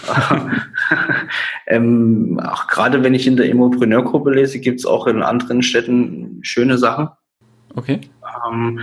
ähm, 1.66 2.40
auch 2.42 2.66
gerade 2.66 3.02
wenn 3.02 3.14
ich 3.14 3.26
in 3.26 3.36
der 3.36 3.46
Immopreneur-Gruppe 3.46 4.32
lese, 4.32 4.60
gibt 4.60 4.80
es 4.80 4.86
auch 4.86 5.06
in 5.06 5.22
anderen 5.22 5.62
Städten 5.62 6.40
schöne 6.42 6.78
Sachen. 6.78 7.08
Okay. 7.74 8.00
Ähm, 8.46 8.80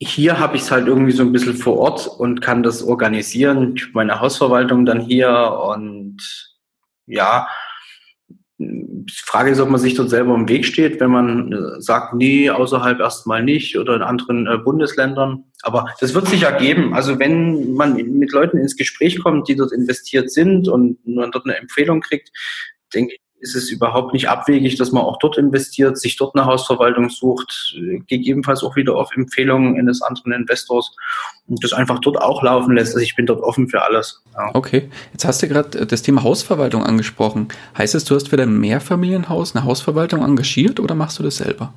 hier 0.00 0.38
habe 0.38 0.56
ich 0.56 0.62
es 0.62 0.70
halt 0.70 0.86
irgendwie 0.86 1.12
so 1.12 1.22
ein 1.22 1.32
bisschen 1.32 1.54
vor 1.54 1.76
Ort 1.78 2.06
und 2.06 2.40
kann 2.40 2.62
das 2.62 2.82
organisieren. 2.82 3.74
Meine 3.92 4.20
Hausverwaltung 4.20 4.86
dann 4.86 5.00
hier 5.00 5.58
und 5.68 6.18
ja, 7.06 7.48
die 8.58 9.14
Frage 9.24 9.50
ist, 9.50 9.60
ob 9.60 9.70
man 9.70 9.80
sich 9.80 9.94
dort 9.94 10.10
selber 10.10 10.34
im 10.34 10.48
Weg 10.48 10.66
steht, 10.66 10.98
wenn 10.98 11.10
man 11.10 11.52
äh, 11.52 11.80
sagt, 11.80 12.14
nee, 12.14 12.50
außerhalb 12.50 12.98
erstmal 12.98 13.42
nicht 13.44 13.78
oder 13.78 13.94
in 13.94 14.02
anderen 14.02 14.48
äh, 14.48 14.58
Bundesländern. 14.58 15.44
Aber 15.62 15.86
das 16.00 16.12
wird 16.14 16.26
sich 16.26 16.42
ergeben. 16.42 16.92
Also 16.92 17.20
wenn 17.20 17.74
man 17.74 17.94
mit 17.94 18.32
Leuten 18.32 18.58
ins 18.58 18.76
Gespräch 18.76 19.22
kommt, 19.22 19.48
die 19.48 19.54
dort 19.54 19.72
investiert 19.72 20.30
sind 20.32 20.68
und 20.68 20.98
man 21.06 21.30
dort 21.30 21.46
eine 21.46 21.56
Empfehlung 21.56 22.00
kriegt, 22.00 22.30
denke 22.92 23.14
ich, 23.14 23.20
ist 23.40 23.54
es 23.54 23.70
überhaupt 23.70 24.12
nicht 24.12 24.28
abwegig, 24.28 24.76
dass 24.76 24.92
man 24.92 25.04
auch 25.04 25.18
dort 25.18 25.38
investiert, 25.38 25.98
sich 25.98 26.16
dort 26.16 26.34
eine 26.34 26.44
Hausverwaltung 26.46 27.08
sucht, 27.08 27.76
gegebenenfalls 28.06 28.62
auch 28.62 28.76
wieder 28.76 28.96
auf 28.96 29.14
Empfehlungen 29.14 29.78
eines 29.78 30.02
anderen 30.02 30.32
Investors 30.32 30.94
und 31.46 31.62
das 31.62 31.72
einfach 31.72 32.00
dort 32.00 32.20
auch 32.20 32.42
laufen 32.42 32.74
lässt. 32.74 32.94
Also 32.94 33.04
ich 33.04 33.14
bin 33.14 33.26
dort 33.26 33.42
offen 33.42 33.68
für 33.68 33.82
alles. 33.82 34.22
Ja. 34.34 34.50
Okay, 34.54 34.88
jetzt 35.12 35.24
hast 35.24 35.42
du 35.42 35.48
gerade 35.48 35.86
das 35.86 36.02
Thema 36.02 36.22
Hausverwaltung 36.22 36.82
angesprochen. 36.82 37.48
Heißt 37.76 37.94
es, 37.94 38.04
du 38.04 38.14
hast 38.14 38.28
für 38.28 38.36
dein 38.36 38.58
Mehrfamilienhaus 38.58 39.54
eine 39.54 39.64
Hausverwaltung 39.64 40.24
engagiert 40.24 40.80
oder 40.80 40.94
machst 40.94 41.18
du 41.18 41.22
das 41.22 41.36
selber? 41.36 41.72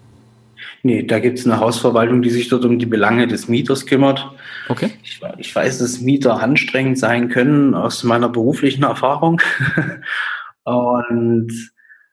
Nee, 0.84 1.04
da 1.04 1.20
gibt 1.20 1.38
es 1.38 1.46
eine 1.46 1.60
Hausverwaltung, 1.60 2.24
die 2.24 2.32
sich 2.32 2.50
dort 2.50 2.66
um 2.66 2.80
die 2.80 2.88
Belange 2.88 3.28
des 3.28 3.48
Mieters 3.48 3.86
kümmert. 3.86 4.28
Okay. 4.68 4.90
Ich, 5.04 5.20
ich 5.38 5.56
weiß, 5.56 5.78
dass 5.78 6.02
Mieter 6.02 6.42
anstrengend 6.42 6.98
sein 6.98 7.30
können 7.30 7.76
aus 7.76 8.04
meiner 8.04 8.30
beruflichen 8.30 8.84
Erfahrung. 8.84 9.42
Und 10.64 11.72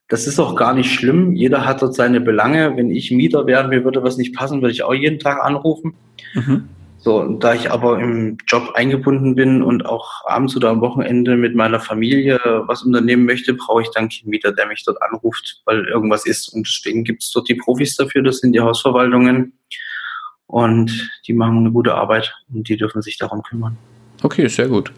das 0.09 0.27
ist 0.27 0.41
auch 0.41 0.57
gar 0.57 0.75
nicht 0.75 0.93
schlimm. 0.93 1.35
Jeder 1.35 1.67
hat 1.67 1.83
dort 1.83 1.95
seine 1.95 2.21
Belange. 2.21 2.77
Wenn 2.77 2.91
ich 2.91 3.11
Mieter 3.11 3.47
wäre, 3.47 3.69
mir 3.69 3.85
würde 3.85 4.03
was 4.03 4.17
nicht 4.17 4.35
passen, 4.35 4.63
würde 4.63 4.73
ich 4.73 4.83
auch 4.83 4.95
jeden 4.95 5.19
Tag 5.19 5.45
anrufen. 5.45 5.95
Mhm. 6.35 6.69
So, 7.01 7.21
und 7.21 7.45
da 7.45 7.55
ich 7.55 7.71
aber 7.71 8.01
im 8.01 8.39
Job 8.49 8.73
eingebunden 8.75 9.37
bin 9.37 9.63
und 9.63 9.87
auch 9.87 10.27
abends 10.27 10.57
oder 10.57 10.71
am 10.71 10.81
Wochenende 10.81 11.37
mit 11.37 11.55
meiner 11.55 11.79
Familie 11.79 12.41
was 12.67 12.83
unternehmen 12.83 13.25
möchte, 13.25 13.55
brauche 13.55 13.83
ich 13.83 13.91
dann 13.95 14.09
keinen 14.09 14.31
Mieter, 14.31 14.53
der 14.53 14.67
mich 14.67 14.85
dort 14.85 15.01
anruft, 15.01 15.63
weil 15.65 15.85
irgendwas 15.85 16.27
ist. 16.27 16.49
Und 16.49 16.67
deswegen 16.67 17.05
gibt 17.05 17.23
es 17.23 17.31
dort 17.31 17.49
die 17.49 17.55
Profis 17.55 17.95
dafür, 17.95 18.23
das 18.23 18.39
sind 18.39 18.53
die 18.53 18.61
Hausverwaltungen. 18.61 19.53
Und 20.47 21.11
die 21.27 21.35
machen 21.35 21.59
eine 21.59 21.71
gute 21.71 21.95
Arbeit 21.95 22.35
und 22.53 22.69
die 22.69 22.77
dürfen 22.77 23.03
sich 23.03 23.19
darum 23.19 23.43
kümmern. 23.43 23.77
Okay, 24.23 24.49
sehr 24.49 24.67
gut. 24.67 24.93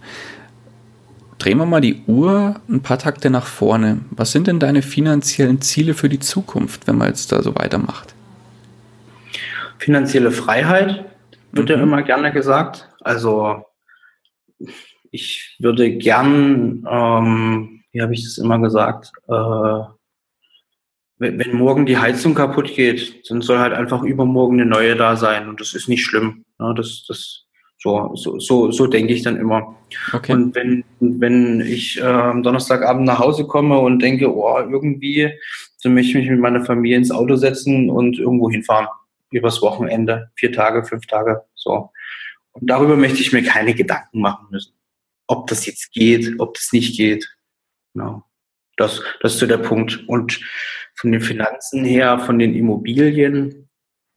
Drehen 1.40 1.56
wir 1.56 1.64
mal 1.64 1.80
die 1.80 2.02
Uhr 2.06 2.60
ein 2.68 2.82
paar 2.82 2.98
Takte 2.98 3.30
nach 3.30 3.46
vorne. 3.46 4.02
Was 4.10 4.30
sind 4.30 4.46
denn 4.46 4.60
deine 4.60 4.82
finanziellen 4.82 5.62
Ziele 5.62 5.94
für 5.94 6.10
die 6.10 6.18
Zukunft, 6.18 6.86
wenn 6.86 6.98
man 6.98 7.08
jetzt 7.08 7.32
da 7.32 7.42
so 7.42 7.54
weitermacht? 7.54 8.14
Finanzielle 9.78 10.32
Freiheit 10.32 11.02
wird 11.52 11.70
mhm. 11.70 11.74
ja 11.74 11.82
immer 11.82 12.02
gerne 12.02 12.30
gesagt. 12.30 12.90
Also 13.00 13.64
ich 15.10 15.56
würde 15.58 15.90
gern, 15.96 16.86
ähm, 16.86 17.84
wie 17.90 18.02
habe 18.02 18.12
ich 18.12 18.22
das 18.24 18.36
immer 18.36 18.58
gesagt, 18.58 19.10
äh, 19.26 19.32
wenn, 21.16 21.38
wenn 21.38 21.56
morgen 21.56 21.86
die 21.86 21.96
Heizung 21.96 22.34
kaputt 22.34 22.74
geht, 22.74 23.30
dann 23.30 23.40
soll 23.40 23.60
halt 23.60 23.72
einfach 23.72 24.02
übermorgen 24.02 24.60
eine 24.60 24.68
neue 24.68 24.94
da 24.94 25.16
sein 25.16 25.48
und 25.48 25.58
das 25.58 25.72
ist 25.72 25.88
nicht 25.88 26.04
schlimm. 26.04 26.44
Ja, 26.58 26.74
das, 26.74 27.06
das 27.08 27.46
so, 27.82 28.14
so, 28.14 28.38
so, 28.38 28.70
so 28.70 28.86
denke 28.86 29.14
ich 29.14 29.22
dann 29.22 29.36
immer. 29.36 29.74
Okay. 30.12 30.32
Und 30.32 30.54
wenn, 30.54 30.84
wenn 31.00 31.60
ich 31.60 31.98
äh, 31.98 32.04
am 32.04 32.42
Donnerstagabend 32.42 33.06
nach 33.06 33.18
Hause 33.18 33.46
komme 33.46 33.78
und 33.78 34.00
denke, 34.00 34.32
oh, 34.32 34.58
irgendwie, 34.58 35.32
dann 35.82 35.94
möchte 35.94 36.10
ich 36.10 36.16
mich 36.16 36.30
mit 36.30 36.40
meiner 36.40 36.64
Familie 36.64 36.98
ins 36.98 37.10
Auto 37.10 37.36
setzen 37.36 37.88
und 37.88 38.18
irgendwo 38.18 38.50
hinfahren. 38.50 38.88
Übers 39.30 39.62
Wochenende, 39.62 40.30
vier 40.34 40.52
Tage, 40.52 40.84
fünf 40.84 41.06
Tage, 41.06 41.42
so. 41.54 41.90
Und 42.52 42.68
darüber 42.68 42.96
möchte 42.96 43.20
ich 43.20 43.32
mir 43.32 43.42
keine 43.42 43.74
Gedanken 43.74 44.20
machen 44.20 44.48
müssen. 44.50 44.74
Ob 45.26 45.46
das 45.46 45.64
jetzt 45.64 45.92
geht, 45.92 46.34
ob 46.38 46.54
das 46.54 46.72
nicht 46.72 46.96
geht. 46.96 47.34
Genau. 47.94 48.24
Das, 48.76 49.00
das 49.22 49.34
ist 49.34 49.38
so 49.40 49.46
der 49.46 49.58
Punkt. 49.58 50.06
Und 50.06 50.40
von 50.96 51.12
den 51.12 51.20
Finanzen 51.20 51.84
her, 51.84 52.18
von 52.18 52.38
den 52.38 52.54
Immobilien, 52.54 53.69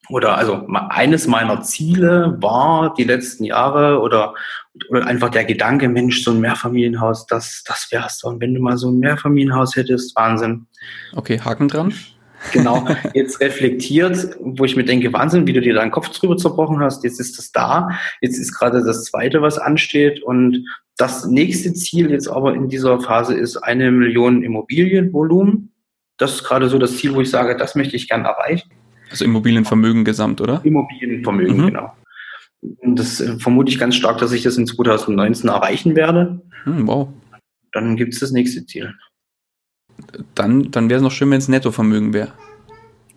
oder 0.09 0.37
also 0.37 0.67
eines 0.89 1.27
meiner 1.27 1.61
Ziele 1.61 2.37
war 2.41 2.93
die 2.93 3.05
letzten 3.05 3.45
Jahre 3.45 4.01
oder, 4.01 4.33
oder 4.89 5.05
einfach 5.07 5.29
der 5.29 5.45
Gedanke, 5.45 5.87
Mensch, 5.87 6.23
so 6.23 6.31
ein 6.31 6.41
Mehrfamilienhaus, 6.41 7.25
das, 7.27 7.63
das 7.65 7.87
wär's 7.91 8.19
doch. 8.19 8.31
Und 8.31 8.41
wenn 8.41 8.53
du 8.53 8.61
mal 8.61 8.77
so 8.77 8.89
ein 8.89 8.99
Mehrfamilienhaus 8.99 9.75
hättest, 9.75 10.15
Wahnsinn. 10.15 10.67
Okay, 11.15 11.39
Haken 11.39 11.69
dran. 11.69 11.93
Genau, 12.51 12.85
jetzt 13.13 13.39
reflektiert, 13.39 14.35
wo 14.41 14.65
ich 14.65 14.75
mir 14.75 14.83
denke, 14.83 15.13
Wahnsinn, 15.13 15.47
wie 15.47 15.53
du 15.53 15.61
dir 15.61 15.73
deinen 15.73 15.91
Kopf 15.91 16.09
drüber 16.09 16.35
zerbrochen 16.35 16.81
hast, 16.81 17.03
jetzt 17.05 17.19
ist 17.19 17.37
das 17.37 17.51
da, 17.53 17.89
jetzt 18.19 18.37
ist 18.37 18.53
gerade 18.53 18.83
das 18.83 19.05
zweite, 19.05 19.41
was 19.41 19.57
ansteht 19.57 20.21
und 20.21 20.65
das 20.97 21.25
nächste 21.25 21.73
Ziel 21.73 22.11
jetzt 22.11 22.27
aber 22.27 22.53
in 22.53 22.69
dieser 22.69 22.99
Phase 22.99 23.33
ist 23.33 23.57
eine 23.57 23.91
Million 23.91 24.43
Immobilienvolumen. 24.43 25.71
Das 26.17 26.35
ist 26.35 26.43
gerade 26.43 26.69
so 26.69 26.77
das 26.77 26.97
Ziel, 26.97 27.15
wo 27.15 27.21
ich 27.21 27.31
sage, 27.31 27.57
das 27.57 27.75
möchte 27.75 27.95
ich 27.95 28.07
gern 28.07 28.25
erreichen. 28.25 28.69
Also 29.13 29.25
Immobilienvermögen 29.25 30.05
gesamt, 30.05 30.41
oder? 30.41 30.61
Immobilienvermögen, 30.63 31.55
mhm. 31.55 31.65
genau. 31.67 31.93
Und 32.79 32.97
das 32.97 33.21
äh, 33.21 33.37
vermute 33.37 33.71
ich 33.71 33.77
ganz 33.77 33.95
stark, 33.95 34.17
dass 34.17 34.31
ich 34.31 34.41
das 34.41 34.57
in 34.57 34.65
2019 34.65 35.51
erreichen 35.51 35.95
werde. 35.95 36.41
Mhm, 36.65 36.87
wow. 36.87 37.09
Dann 37.73 37.95
gibt 37.95 38.15
es 38.15 38.21
das 38.21 38.31
nächste 38.31 38.65
Ziel. 38.65 38.91
Dann, 40.33 40.71
dann 40.71 40.89
wäre 40.89 40.97
es 40.97 41.03
noch 41.03 41.11
schön, 41.11 41.29
wenn 41.29 41.37
es 41.37 41.47
Nettovermögen 41.47 42.13
wäre. 42.13 42.31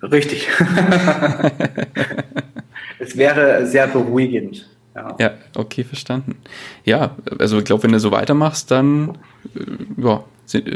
Richtig. 0.02 0.48
es 2.98 3.16
wäre 3.16 3.66
sehr 3.66 3.86
beruhigend. 3.86 4.68
Ja. 4.94 5.16
ja, 5.18 5.30
okay, 5.54 5.82
verstanden. 5.82 6.36
Ja, 6.84 7.16
also 7.38 7.56
ich 7.56 7.64
glaube, 7.64 7.84
wenn 7.84 7.92
du 7.92 8.00
so 8.00 8.10
weitermachst, 8.10 8.70
dann 8.70 9.16
äh, 9.54 9.60
ja, 9.96 10.24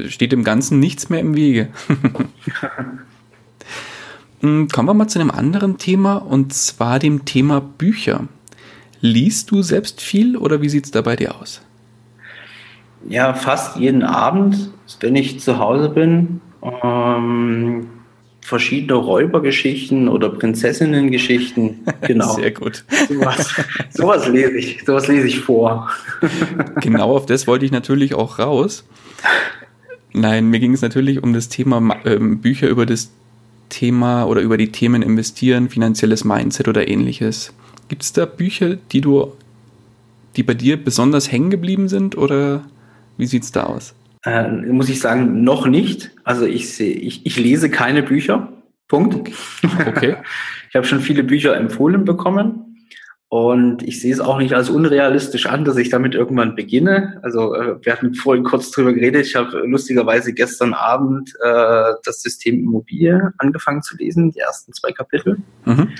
steht 0.09 0.33
dem 0.33 0.45
Ganzen 0.45 0.81
nichts 0.81 1.11
mehr 1.11 1.21
im 1.21 1.37
Wege. 1.37 1.69
Hm, 4.41 4.69
kommen 4.69 4.89
wir 4.89 4.95
mal 4.95 5.09
zu 5.09 5.19
einem 5.21 5.31
anderen 5.31 5.79
Thema 5.79 6.17
und 6.17 6.53
zwar 6.55 6.99
dem 6.99 7.25
Thema 7.25 7.61
Bücher. 7.61 8.25
Liest 9.01 9.51
du 9.51 9.63
selbst 9.63 10.01
viel 10.01 10.37
oder 10.37 10.61
wie 10.63 10.69
sieht 10.69 10.87
es 10.87 10.91
da 10.91 11.03
bei 11.03 11.17
dir 11.17 11.35
aus? 11.41 11.63
Ja, 13.09 13.33
fast 13.33 13.77
jeden 13.77 14.03
Abend, 14.03 14.71
wenn 15.01 15.17
ich 15.17 15.41
zu 15.41 15.59
Hause 15.59 15.89
bin. 15.89 16.41
Ähm, 16.63 17.87
verschiedene 18.41 18.95
Räubergeschichten 18.95 20.09
oder 20.09 20.29
Prinzessinnengeschichten. 20.31 21.81
Genau. 22.03 22.35
Sehr 22.35 22.51
gut. 22.51 22.85
Sowas, 23.09 23.55
sowas 23.91 24.27
lese 24.27 24.57
ich, 24.57 24.83
sowas 24.85 25.07
lese 25.07 25.29
ich 25.29 25.41
vor. 25.41 25.91
genau 26.81 27.15
auf 27.15 27.27
das 27.27 27.47
wollte 27.47 27.65
ich 27.65 27.71
natürlich 27.71 28.15
auch 28.15 28.39
raus. 28.39 28.85
Nein, 30.13 30.49
mir 30.49 30.59
ging 30.59 30.73
es 30.73 30.83
natürlich 30.83 31.23
um 31.23 31.33
das 31.35 31.49
Thema 31.49 31.97
ähm, 32.05 32.41
Bücher 32.41 32.69
über 32.69 32.87
das 32.87 33.13
Thema 33.71 34.25
oder 34.25 34.43
über 34.43 34.59
die 34.59 34.71
Themen 34.71 35.01
investieren, 35.01 35.71
finanzielles 35.71 36.25
Mindset 36.25 36.69
oder 36.69 36.87
ähnliches. 36.87 37.55
Gibt 37.89 38.03
es 38.03 38.13
da 38.13 38.27
Bücher, 38.27 38.77
die 38.93 39.01
du, 39.01 39.33
die 40.37 40.43
bei 40.43 40.55
dir 40.55 40.77
besonders 40.77 41.33
hängen 41.33 41.49
geblieben 41.49 41.89
sind 41.89 42.17
oder 42.19 42.63
wie 43.17 43.27
sieht 43.27 43.45
es 43.45 43.53
da 43.53 43.65
aus? 43.65 43.95
Äh, 44.25 44.49
muss 44.49 44.91
ich 44.91 45.01
sagen, 45.01 45.43
noch 45.43 45.67
nicht. 45.67 46.11
Also 46.25 46.45
ich, 46.45 46.79
ich, 46.79 47.25
ich 47.25 47.39
lese 47.39 47.71
keine 47.71 48.03
Bücher. 48.03 48.53
Punkt. 48.87 49.31
Okay. 49.87 50.17
ich 50.69 50.77
habe 50.77 50.87
schon 50.87 51.01
viele 51.01 51.23
Bücher 51.23 51.57
empfohlen 51.57 52.05
bekommen. 52.05 52.70
Und 53.31 53.85
ich 53.85 54.01
sehe 54.01 54.13
es 54.13 54.19
auch 54.19 54.39
nicht 54.39 54.55
als 54.55 54.71
unrealistisch 54.71 55.47
an, 55.47 55.65
dass 55.65 55.77
ich 55.77 55.89
damit 55.89 56.17
irgendwann 56.17 56.57
beginne. 56.57 57.21
Also 57.23 57.55
äh, 57.55 57.77
wir 57.81 57.93
hatten 57.93 58.17
vorhin 58.17 58.43
kurz 58.43 58.73
drüber 58.73 58.93
geredet. 58.93 59.25
Ich 59.25 59.37
habe 59.37 59.57
lustigerweise 59.67 60.33
gestern 60.33 60.75
Abend 60.75 61.33
äh, 61.41 61.93
das 62.03 62.23
System 62.23 62.59
Immobilie 62.59 63.33
angefangen 63.39 63.83
zu 63.83 63.97
lesen, 63.97 64.33
die 64.33 64.41
ersten 64.41 64.73
zwei 64.73 64.91
Kapitel. 64.91 65.37
Mhm. 65.65 65.91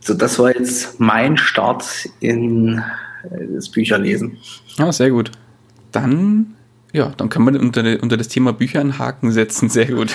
So, 0.00 0.14
das 0.14 0.36
war 0.40 0.52
jetzt 0.52 0.98
mein 0.98 1.36
Start 1.36 2.08
in 2.18 2.82
äh, 3.22 3.46
das 3.54 3.68
Bücherlesen. 3.68 4.36
Ah, 4.78 4.90
sehr 4.90 5.10
gut. 5.10 5.30
dann 5.92 6.56
ja, 6.92 7.10
dann 7.16 7.30
kann 7.30 7.42
man 7.42 7.56
unter, 7.56 8.02
unter 8.02 8.18
das 8.18 8.28
Thema 8.28 8.52
Bücher 8.52 8.80
einen 8.80 8.98
Haken 8.98 9.32
setzen. 9.32 9.70
Sehr 9.70 9.86
gut. 9.86 10.14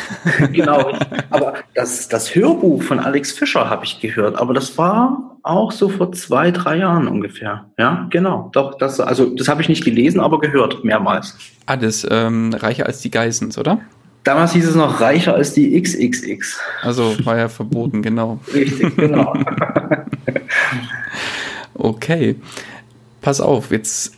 genau. 0.51 0.91
Aber 1.31 1.55
das, 1.73 2.07
das 2.07 2.35
Hörbuch 2.35 2.83
von 2.83 2.99
Alex 2.99 3.31
Fischer 3.31 3.69
habe 3.69 3.85
ich 3.85 3.99
gehört, 3.99 4.37
aber 4.37 4.53
das 4.53 4.77
war 4.77 5.36
auch 5.49 5.71
so 5.71 5.89
vor 5.89 6.11
zwei, 6.11 6.51
drei 6.51 6.77
Jahren 6.77 7.07
ungefähr. 7.07 7.65
Ja, 7.77 8.07
genau. 8.09 8.49
Doch, 8.53 8.77
das, 8.77 8.99
also 8.99 9.27
das 9.27 9.47
habe 9.47 9.61
ich 9.61 9.69
nicht 9.69 9.83
gelesen, 9.83 10.19
aber 10.19 10.39
gehört 10.39 10.83
mehrmals. 10.83 11.37
Ah, 11.65 11.77
das 11.77 12.05
ähm, 12.09 12.53
reicher 12.53 12.85
als 12.85 13.01
die 13.01 13.11
Geissens, 13.11 13.57
oder? 13.57 13.79
Damals 14.23 14.53
hieß 14.53 14.67
es 14.67 14.75
noch 14.75 14.99
reicher 14.99 15.35
als 15.35 15.53
die 15.53 15.81
XXX. 15.81 16.59
Also 16.81 17.15
war 17.25 17.37
ja 17.37 17.47
verboten, 17.47 18.01
genau. 18.01 18.39
Richtig, 18.53 18.95
genau. 18.97 19.33
okay. 21.73 22.35
Pass 23.21 23.39
auf, 23.39 23.71
jetzt 23.71 24.13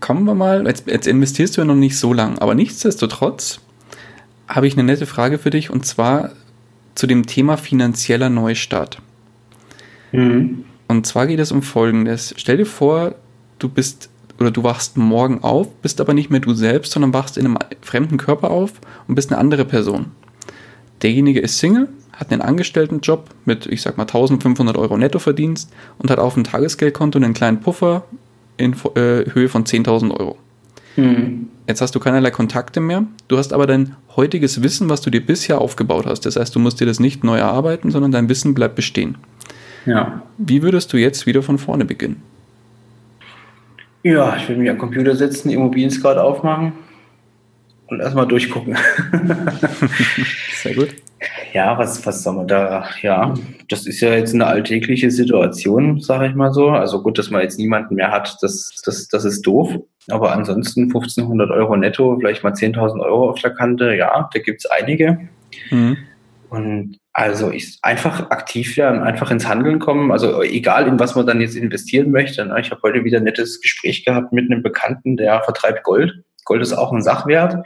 kommen 0.00 0.24
wir 0.24 0.34
mal, 0.34 0.66
jetzt, 0.66 0.86
jetzt 0.86 1.06
investierst 1.06 1.56
du 1.56 1.60
ja 1.60 1.64
noch 1.66 1.74
nicht 1.74 1.98
so 1.98 2.12
lang, 2.12 2.38
aber 2.38 2.54
nichtsdestotrotz 2.54 3.60
habe 4.48 4.66
ich 4.66 4.74
eine 4.74 4.84
nette 4.84 5.06
Frage 5.06 5.38
für 5.38 5.50
dich 5.50 5.70
und 5.70 5.84
zwar 5.84 6.30
zu 6.94 7.06
dem 7.06 7.26
Thema 7.26 7.56
finanzieller 7.56 8.30
Neustart. 8.30 9.00
Mhm. 10.12 10.64
Und 10.88 11.06
zwar 11.06 11.26
geht 11.26 11.38
es 11.38 11.52
um 11.52 11.62
Folgendes. 11.62 12.34
Stell 12.36 12.56
dir 12.56 12.66
vor, 12.66 13.14
du 13.58 13.68
bist 13.68 14.08
oder 14.38 14.50
du 14.50 14.62
wachst 14.62 14.96
morgen 14.96 15.42
auf, 15.42 15.74
bist 15.82 16.00
aber 16.00 16.14
nicht 16.14 16.30
mehr 16.30 16.40
du 16.40 16.54
selbst, 16.54 16.92
sondern 16.92 17.12
wachst 17.12 17.36
in 17.36 17.44
einem 17.44 17.58
fremden 17.82 18.16
Körper 18.16 18.50
auf 18.50 18.72
und 19.06 19.14
bist 19.14 19.32
eine 19.32 19.40
andere 19.40 19.64
Person. 19.64 20.06
Derjenige 21.02 21.40
ist 21.40 21.58
Single, 21.58 21.88
hat 22.12 22.32
einen 22.32 22.40
Angestelltenjob 22.40 23.30
mit, 23.44 23.66
ich 23.66 23.82
sag 23.82 23.96
mal, 23.96 24.04
1500 24.04 24.76
Euro 24.76 24.96
Nettoverdienst 24.96 25.70
und 25.98 26.10
hat 26.10 26.18
auf 26.18 26.34
dem 26.34 26.44
Tagesgeldkonto 26.44 27.18
einen 27.18 27.34
kleinen 27.34 27.60
Puffer 27.60 28.04
in 28.56 28.72
äh, 28.72 29.24
Höhe 29.32 29.48
von 29.48 29.64
10.000 29.64 30.18
Euro. 30.18 30.36
Mhm. 30.96 31.48
Jetzt 31.68 31.80
hast 31.80 31.94
du 31.94 32.00
keinerlei 32.00 32.30
Kontakte 32.30 32.80
mehr. 32.80 33.04
Du 33.28 33.38
hast 33.38 33.52
aber 33.52 33.66
dein 33.66 33.94
heutiges 34.16 34.62
Wissen, 34.62 34.88
was 34.88 35.00
du 35.00 35.10
dir 35.10 35.24
bisher 35.24 35.60
aufgebaut 35.60 36.06
hast. 36.06 36.26
Das 36.26 36.36
heißt, 36.36 36.54
du 36.54 36.58
musst 36.58 36.80
dir 36.80 36.86
das 36.86 36.98
nicht 36.98 37.22
neu 37.22 37.38
erarbeiten, 37.38 37.90
sondern 37.90 38.10
dein 38.10 38.28
Wissen 38.28 38.54
bleibt 38.54 38.74
bestehen. 38.74 39.16
Ja. 39.88 40.22
Wie 40.36 40.62
würdest 40.62 40.92
du 40.92 40.98
jetzt 40.98 41.26
wieder 41.26 41.42
von 41.42 41.58
vorne 41.58 41.84
beginnen? 41.84 42.22
Ja, 44.02 44.36
ich 44.36 44.48
würde 44.48 44.60
mich 44.60 44.70
am 44.70 44.78
Computer 44.78 45.16
setzen, 45.16 45.50
Immobilien-Scout 45.50 46.20
aufmachen 46.20 46.72
und 47.88 48.00
erstmal 48.00 48.26
durchgucken. 48.26 48.76
Sehr 50.62 50.74
gut. 50.74 50.88
Ja, 51.52 51.76
was, 51.78 52.04
was 52.06 52.22
soll 52.22 52.34
man 52.34 52.46
da, 52.46 52.86
ja, 53.02 53.34
das 53.68 53.86
ist 53.86 54.00
ja 54.00 54.12
jetzt 54.12 54.34
eine 54.34 54.46
alltägliche 54.46 55.10
Situation, 55.10 56.00
sage 56.00 56.28
ich 56.28 56.34
mal 56.34 56.52
so. 56.52 56.68
Also 56.68 57.02
gut, 57.02 57.18
dass 57.18 57.30
man 57.30 57.40
jetzt 57.40 57.58
niemanden 57.58 57.96
mehr 57.96 58.12
hat, 58.12 58.36
das, 58.42 58.70
das, 58.84 59.08
das 59.08 59.24
ist 59.24 59.42
doof. 59.42 59.70
Aber 60.10 60.32
ansonsten 60.32 60.84
1500 60.84 61.50
Euro 61.50 61.76
netto, 61.76 62.16
vielleicht 62.18 62.44
mal 62.44 62.52
10.000 62.52 63.00
Euro 63.00 63.30
auf 63.30 63.40
der 63.40 63.50
Kante, 63.50 63.94
ja, 63.94 64.28
da 64.32 64.38
gibt's 64.38 64.66
einige. 64.66 65.18
Mhm. 65.70 65.96
Und 66.50 66.98
also 67.12 67.50
ich 67.50 67.78
einfach 67.82 68.30
aktiv 68.30 68.76
werden, 68.76 69.02
einfach 69.02 69.30
ins 69.30 69.46
Handeln 69.46 69.78
kommen. 69.78 70.10
Also 70.12 70.42
egal 70.42 70.86
in 70.86 70.98
was 70.98 71.14
man 71.14 71.26
dann 71.26 71.40
jetzt 71.40 71.56
investieren 71.56 72.10
möchte. 72.10 72.44
Ne? 72.46 72.60
Ich 72.60 72.70
habe 72.70 72.80
heute 72.82 73.04
wieder 73.04 73.18
ein 73.18 73.24
nettes 73.24 73.60
Gespräch 73.60 74.04
gehabt 74.04 74.32
mit 74.32 74.50
einem 74.50 74.62
Bekannten, 74.62 75.16
der 75.16 75.42
vertreibt 75.42 75.82
Gold. 75.82 76.24
Gold 76.44 76.62
ist 76.62 76.72
auch 76.72 76.92
ein 76.92 77.02
Sachwert. 77.02 77.56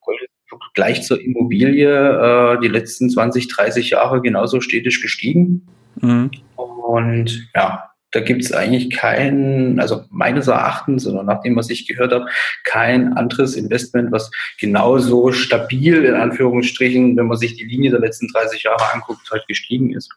Gold 0.00 0.20
ist 0.20 0.30
gleich 0.74 1.02
zur 1.02 1.20
Immobilie 1.20 1.88
äh, 1.88 2.60
die 2.60 2.68
letzten 2.68 3.10
20, 3.10 3.48
30 3.48 3.90
Jahre 3.90 4.20
genauso 4.20 4.60
stetig 4.60 5.02
gestiegen. 5.02 5.66
Mhm. 6.00 6.30
Und 6.56 7.48
ja, 7.54 7.91
da 8.12 8.20
gibt 8.20 8.42
es 8.42 8.52
eigentlich 8.52 8.90
kein, 8.90 9.80
also 9.80 10.04
meines 10.10 10.46
Erachtens 10.46 11.06
oder 11.06 11.22
nach 11.22 11.42
dem, 11.42 11.56
was 11.56 11.70
ich 11.70 11.86
gehört 11.86 12.12
habe, 12.12 12.26
kein 12.64 13.14
anderes 13.14 13.56
Investment, 13.56 14.12
was 14.12 14.30
genauso 14.60 15.32
stabil 15.32 16.04
in 16.04 16.14
Anführungsstrichen, 16.14 17.16
wenn 17.16 17.26
man 17.26 17.38
sich 17.38 17.56
die 17.56 17.64
Linie 17.64 17.90
der 17.90 18.00
letzten 18.00 18.28
30 18.28 18.62
Jahre 18.62 18.92
anguckt, 18.92 19.30
halt 19.30 19.46
gestiegen 19.48 19.92
ist. 19.94 20.10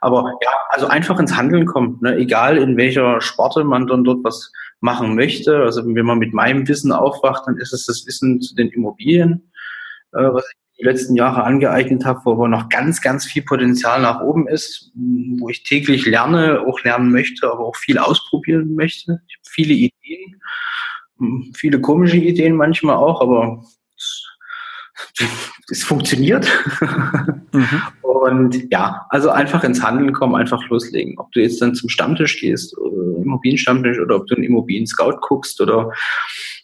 Aber 0.00 0.32
ja, 0.42 0.50
also 0.70 0.86
einfach 0.86 1.18
ins 1.18 1.36
Handeln 1.36 1.66
kommt, 1.66 2.02
ne? 2.02 2.16
egal 2.16 2.58
in 2.58 2.76
welcher 2.76 3.20
Sparte 3.20 3.64
man 3.64 3.86
dann 3.86 4.04
dort 4.04 4.24
was 4.24 4.52
machen 4.80 5.14
möchte. 5.14 5.62
Also 5.62 5.82
wenn 5.86 6.06
man 6.06 6.18
mit 6.18 6.32
meinem 6.32 6.66
Wissen 6.68 6.92
aufwacht, 6.92 7.44
dann 7.46 7.56
ist 7.58 7.72
es 7.72 7.86
das 7.86 8.06
Wissen 8.06 8.40
zu 8.40 8.54
den 8.54 8.68
Immobilien 8.68 9.48
äh, 10.12 10.32
was 10.32 10.44
ich 10.50 10.56
die 10.78 10.84
letzten 10.84 11.16
Jahre 11.16 11.44
angeeignet 11.44 12.04
habe, 12.04 12.20
wo 12.24 12.32
aber 12.32 12.48
noch 12.48 12.68
ganz, 12.68 13.00
ganz 13.00 13.26
viel 13.26 13.42
Potenzial 13.42 14.00
nach 14.00 14.20
oben 14.20 14.46
ist, 14.46 14.92
wo 14.94 15.48
ich 15.48 15.64
täglich 15.64 16.06
lerne, 16.06 16.60
auch 16.66 16.82
lernen 16.82 17.10
möchte, 17.10 17.50
aber 17.50 17.66
auch 17.66 17.76
viel 17.76 17.98
ausprobieren 17.98 18.74
möchte. 18.74 19.20
Ich 19.28 19.36
habe 19.36 19.50
viele 19.50 19.74
Ideen, 19.74 20.40
viele 21.54 21.80
komische 21.80 22.16
Ideen 22.16 22.54
manchmal 22.54 22.96
auch, 22.96 23.20
aber 23.20 23.64
es 25.70 25.82
funktioniert. 25.84 26.48
Mhm. 27.52 27.82
Und 28.02 28.70
ja, 28.72 29.06
also 29.10 29.30
einfach 29.30 29.62
ins 29.64 29.82
Handeln 29.82 30.12
kommen, 30.12 30.34
einfach 30.34 30.66
loslegen. 30.68 31.18
Ob 31.18 31.30
du 31.32 31.40
jetzt 31.40 31.62
dann 31.62 31.74
zum 31.74 31.88
Stammtisch 31.88 32.40
gehst, 32.40 32.76
Immobilienstammtisch, 32.76 33.98
oder 33.98 34.16
ob 34.16 34.26
du 34.26 34.34
einen 34.34 34.44
Immobilien-Scout 34.44 35.18
guckst 35.20 35.60
oder 35.60 35.92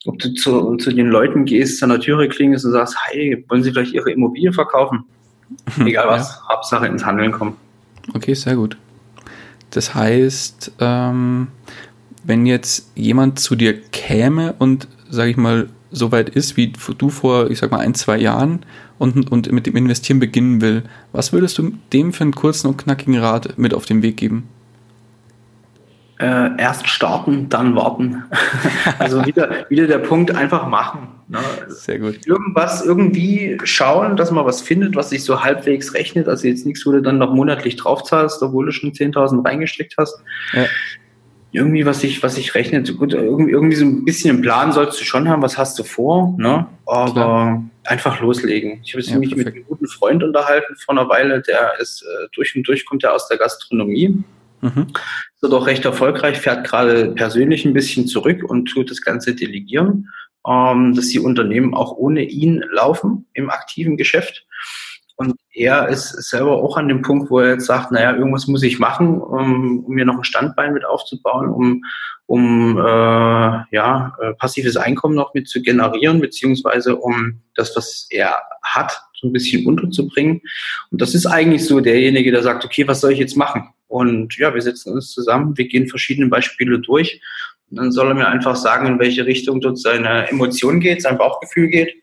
ob 0.07 0.19
du 0.19 0.35
zu, 0.35 0.77
zu 0.77 0.93
den 0.93 1.09
Leuten 1.09 1.45
gehst, 1.45 1.83
an 1.83 1.91
der 1.91 2.01
Türe 2.01 2.29
klingelst 2.29 2.65
und 2.65 2.73
sagst, 2.73 2.97
hey, 3.07 3.45
wollen 3.49 3.63
Sie 3.63 3.73
gleich 3.73 3.93
Ihre 3.93 4.11
Immobilie 4.11 4.53
verkaufen? 4.53 5.05
Egal 5.81 6.09
was, 6.09 6.29
ja. 6.29 6.55
Hauptsache 6.55 6.87
ins 6.87 7.05
Handeln 7.05 7.33
kommen. 7.33 7.57
Okay, 8.13 8.35
sehr 8.35 8.57
gut. 8.57 8.77
Das 9.71 9.95
heißt, 9.95 10.73
ähm, 10.81 11.49
wenn 12.23 12.47
jetzt 12.47 12.91
jemand 12.95 13.39
zu 13.39 13.57
dir 13.57 13.81
käme 13.81 14.55
und, 14.59 14.89
sage 15.11 15.31
ich 15.31 15.37
mal, 15.37 15.69
so 15.91 16.13
weit 16.13 16.29
ist, 16.29 16.57
wie 16.57 16.73
du 16.99 17.09
vor, 17.09 17.51
ich 17.51 17.59
sag 17.59 17.71
mal, 17.71 17.79
ein, 17.79 17.95
zwei 17.95 18.19
Jahren 18.19 18.65
und, 18.99 19.31
und 19.31 19.51
mit 19.53 19.67
dem 19.67 19.77
Investieren 19.77 20.19
beginnen 20.19 20.61
will, 20.61 20.83
was 21.13 21.33
würdest 21.33 21.59
du 21.59 21.73
dem 21.93 22.13
für 22.13 22.25
einen 22.25 22.35
kurzen 22.35 22.69
und 22.69 22.79
knackigen 22.79 23.19
Rat 23.19 23.59
mit 23.59 23.75
auf 23.75 23.87
den 23.87 24.03
Weg 24.03 24.17
geben? 24.17 24.49
Äh, 26.19 26.57
erst 26.59 26.89
starten, 26.89 27.49
dann 27.49 27.75
warten. 27.75 28.25
also 28.99 29.27
wieder, 29.27 29.67
wieder 29.69 29.87
der 29.87 29.99
Punkt, 29.99 30.35
einfach 30.35 30.69
machen. 30.69 31.09
Ne? 31.29 31.39
Sehr 31.69 31.99
gut. 31.99 32.27
Irgendwas 32.27 32.85
irgendwie 32.85 33.59
schauen, 33.65 34.17
dass 34.17 34.31
man 34.31 34.45
was 34.45 34.63
findet, 34.63 34.95
was 34.95 35.11
sich 35.11 35.25
so 35.25 35.43
halbwegs 35.43 35.95
rechnet. 35.95 36.29
Also 36.29 36.47
jetzt 36.47 36.67
nichts, 36.67 36.87
wo 36.87 36.93
du 36.93 37.03
dann 37.03 37.19
noch 37.19 37.35
monatlich 37.35 37.77
draufzahlst, 37.77 38.43
obwohl 38.43 38.67
du 38.67 38.73
schon 38.73 38.93
10.000 38.93 39.45
reingesteckt 39.45 39.95
hast. 39.99 40.23
Ja 40.53 40.67
irgendwie, 41.55 41.87
was 41.87 42.01
sich 42.01 42.21
was 42.23 42.37
ich 42.37 42.57
rechnet, 42.57 42.97
gut, 42.99 43.15
irgendwie, 43.15 43.53
irgendwie 43.53 43.77
so 43.77 43.85
ein 43.85 44.05
bisschen 44.05 44.31
einen 44.31 44.43
Plan 44.43 44.73
sollst 44.73 45.01
du 45.01 45.05
schon 45.05 45.29
haben, 45.29 45.41
was 45.41 45.57
hast 45.57 45.79
du 45.79 45.85
vor, 45.85 46.35
ne? 46.37 46.67
Aber 46.85 47.13
Klar. 47.13 47.65
einfach 47.85 48.21
loslegen. 48.21 48.81
Ich 48.83 48.93
habe 48.93 49.05
ja, 49.05 49.19
mich 49.19 49.29
perfekt. 49.31 49.47
mit 49.47 49.55
einem 49.55 49.65
guten 49.69 49.87
Freund 49.87 50.25
unterhalten 50.25 50.75
vor 50.75 50.99
einer 50.99 51.09
Weile, 51.09 51.43
der 51.43 51.79
ist 51.79 52.03
äh, 52.03 52.27
durch 52.35 52.57
und 52.57 52.67
durch 52.67 52.85
kommt 52.85 53.05
er 53.05 53.15
aus 53.15 53.29
der 53.29 53.39
Gastronomie. 53.39 54.25
Mhm. 54.65 54.87
Ist 54.89 55.53
doch 55.53 55.67
recht 55.67 55.85
erfolgreich, 55.85 56.39
fährt 56.39 56.67
gerade 56.67 57.11
persönlich 57.11 57.67
ein 57.67 57.75
bisschen 57.75 58.07
zurück 58.07 58.43
und 58.43 58.65
tut 58.67 58.91
das 58.91 59.03
Ganze 59.03 59.35
delegieren, 59.35 60.09
ähm, 60.49 60.95
dass 60.95 61.09
die 61.09 61.21
Unternehmen 61.21 61.75
auch 61.75 61.93
ohne 61.93 62.23
ihn 62.23 62.65
laufen 62.73 63.27
im 63.35 63.51
aktiven 63.51 63.99
Geschäft. 63.99 64.47
Und 65.17 65.35
er 65.53 65.89
ist 65.89 66.09
selber 66.29 66.63
auch 66.63 66.77
an 66.77 66.89
dem 66.89 67.03
Punkt, 67.03 67.31
wo 67.31 67.41
er 67.41 67.53
jetzt 67.53 67.67
sagt, 67.67 67.93
naja, 67.93 68.17
irgendwas 68.17 68.49
muss 68.49 68.63
ich 68.63 68.79
machen, 68.79 69.21
um, 69.21 69.85
um 69.85 69.95
mir 69.95 70.07
noch 70.07 70.17
ein 70.17 70.25
Standbein 70.25 70.73
mit 70.73 70.85
aufzubauen, 70.85 71.51
um, 71.51 71.85
um 72.27 72.79
äh, 72.79 72.83
ja, 73.71 74.17
äh, 74.21 74.33
passives 74.35 74.77
Einkommen 74.77 75.15
noch 75.15 75.35
mit 75.35 75.47
zu 75.47 75.63
generieren, 75.63 76.21
beziehungsweise 76.21 76.97
um 76.97 77.43
das, 77.55 77.77
was 77.77 78.09
er 78.11 78.35
hat, 78.63 79.03
so 79.21 79.29
ein 79.29 79.33
bisschen 79.33 79.67
unterzubringen. 79.67 80.41
Und 80.91 81.01
das 81.01 81.15
ist 81.15 81.27
eigentlich 81.27 81.65
so 81.67 81.81
derjenige, 81.81 82.33
der 82.33 82.43
sagt, 82.43 82.65
okay, 82.65 82.89
was 82.89 83.01
soll 83.01 83.13
ich 83.13 83.19
jetzt 83.19 83.37
machen? 83.37 83.69
Und 83.95 84.37
ja, 84.39 84.53
wir 84.53 84.61
setzen 84.61 84.93
uns 84.93 85.13
zusammen, 85.13 85.57
wir 85.57 85.69
gehen 85.69 85.87
verschiedene 85.87 86.27
Beispiele 86.27 86.81
durch. 86.81 87.21
Und 87.71 87.77
dann 87.77 87.93
soll 87.93 88.09
er 88.09 88.15
mir 88.15 88.27
einfach 88.27 88.57
sagen, 88.57 88.89
in 88.89 88.99
welche 88.99 89.25
Richtung 89.25 89.61
dort 89.61 89.79
seine 89.79 90.29
Emotion 90.29 90.81
geht, 90.81 91.01
sein 91.01 91.17
Bauchgefühl 91.17 91.69
geht. 91.69 91.95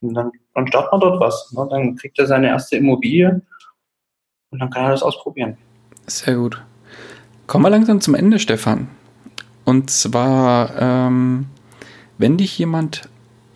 Und 0.00 0.14
dann, 0.14 0.32
dann 0.56 0.66
startet 0.66 0.90
man 0.90 1.00
dort 1.02 1.20
was. 1.20 1.52
Ne? 1.52 1.64
Dann 1.70 1.94
kriegt 1.94 2.18
er 2.18 2.26
seine 2.26 2.48
erste 2.48 2.78
Immobilie 2.78 3.42
und 4.50 4.58
dann 4.58 4.70
kann 4.70 4.86
er 4.86 4.90
das 4.90 5.04
ausprobieren. 5.04 5.56
Sehr 6.08 6.34
gut. 6.34 6.60
Kommen 7.46 7.64
wir 7.64 7.70
langsam 7.70 8.00
zum 8.00 8.16
Ende, 8.16 8.40
Stefan. 8.40 8.88
Und 9.64 9.88
zwar, 9.88 10.72
ähm, 10.80 11.46
wenn 12.18 12.38
dich 12.38 12.58
jemand 12.58 13.08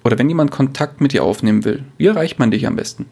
oder 0.05 0.17
wenn 0.17 0.29
jemand 0.29 0.53
Kontakt 0.53 1.01
mit 1.01 1.13
dir 1.13 1.25
aufnehmen 1.25 1.65
will, 1.65 1.85
wie 1.99 2.07
erreicht 2.07 2.39
man 2.39 2.53
dich 2.53 2.69
am 2.69 2.77
besten? 2.77 3.07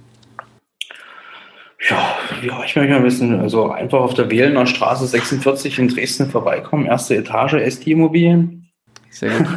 Ja, 1.88 2.17
erreicht 2.46 2.76
man 2.76 2.86
mich 2.86 2.94
am 2.94 3.02
besten? 3.02 3.40
Also 3.40 3.70
einfach 3.70 4.00
auf 4.00 4.14
der 4.14 4.30
Wählener 4.30 4.66
Straße 4.66 5.06
46 5.06 5.78
in 5.78 5.88
Dresden 5.88 6.30
vorbeikommen, 6.30 6.86
erste 6.86 7.16
Etage, 7.16 7.56
ST 7.68 7.86
Immobilien. 7.86 8.68
Sehr 9.10 9.38
gut. 9.38 9.48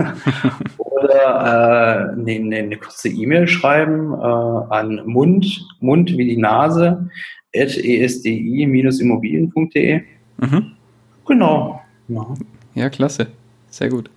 Oder 1.02 2.16
äh, 2.16 2.20
eine, 2.20 2.58
eine, 2.58 2.78
kurze 2.78 3.10
E-Mail 3.10 3.48
schreiben 3.48 4.14
äh, 4.14 4.18
an 4.18 5.02
Mund, 5.06 5.68
Mund 5.80 6.18
wie 6.18 6.26
die 6.26 6.38
Nase, 6.38 7.10
at 7.56 7.78
esdi-immobilien.de. 7.78 10.02
Mhm. 10.38 10.72
Genau. 11.28 11.82
Ja. 12.08 12.28
ja, 12.76 12.90
klasse. 12.90 13.28
Sehr 13.70 13.90
gut. 13.90 14.10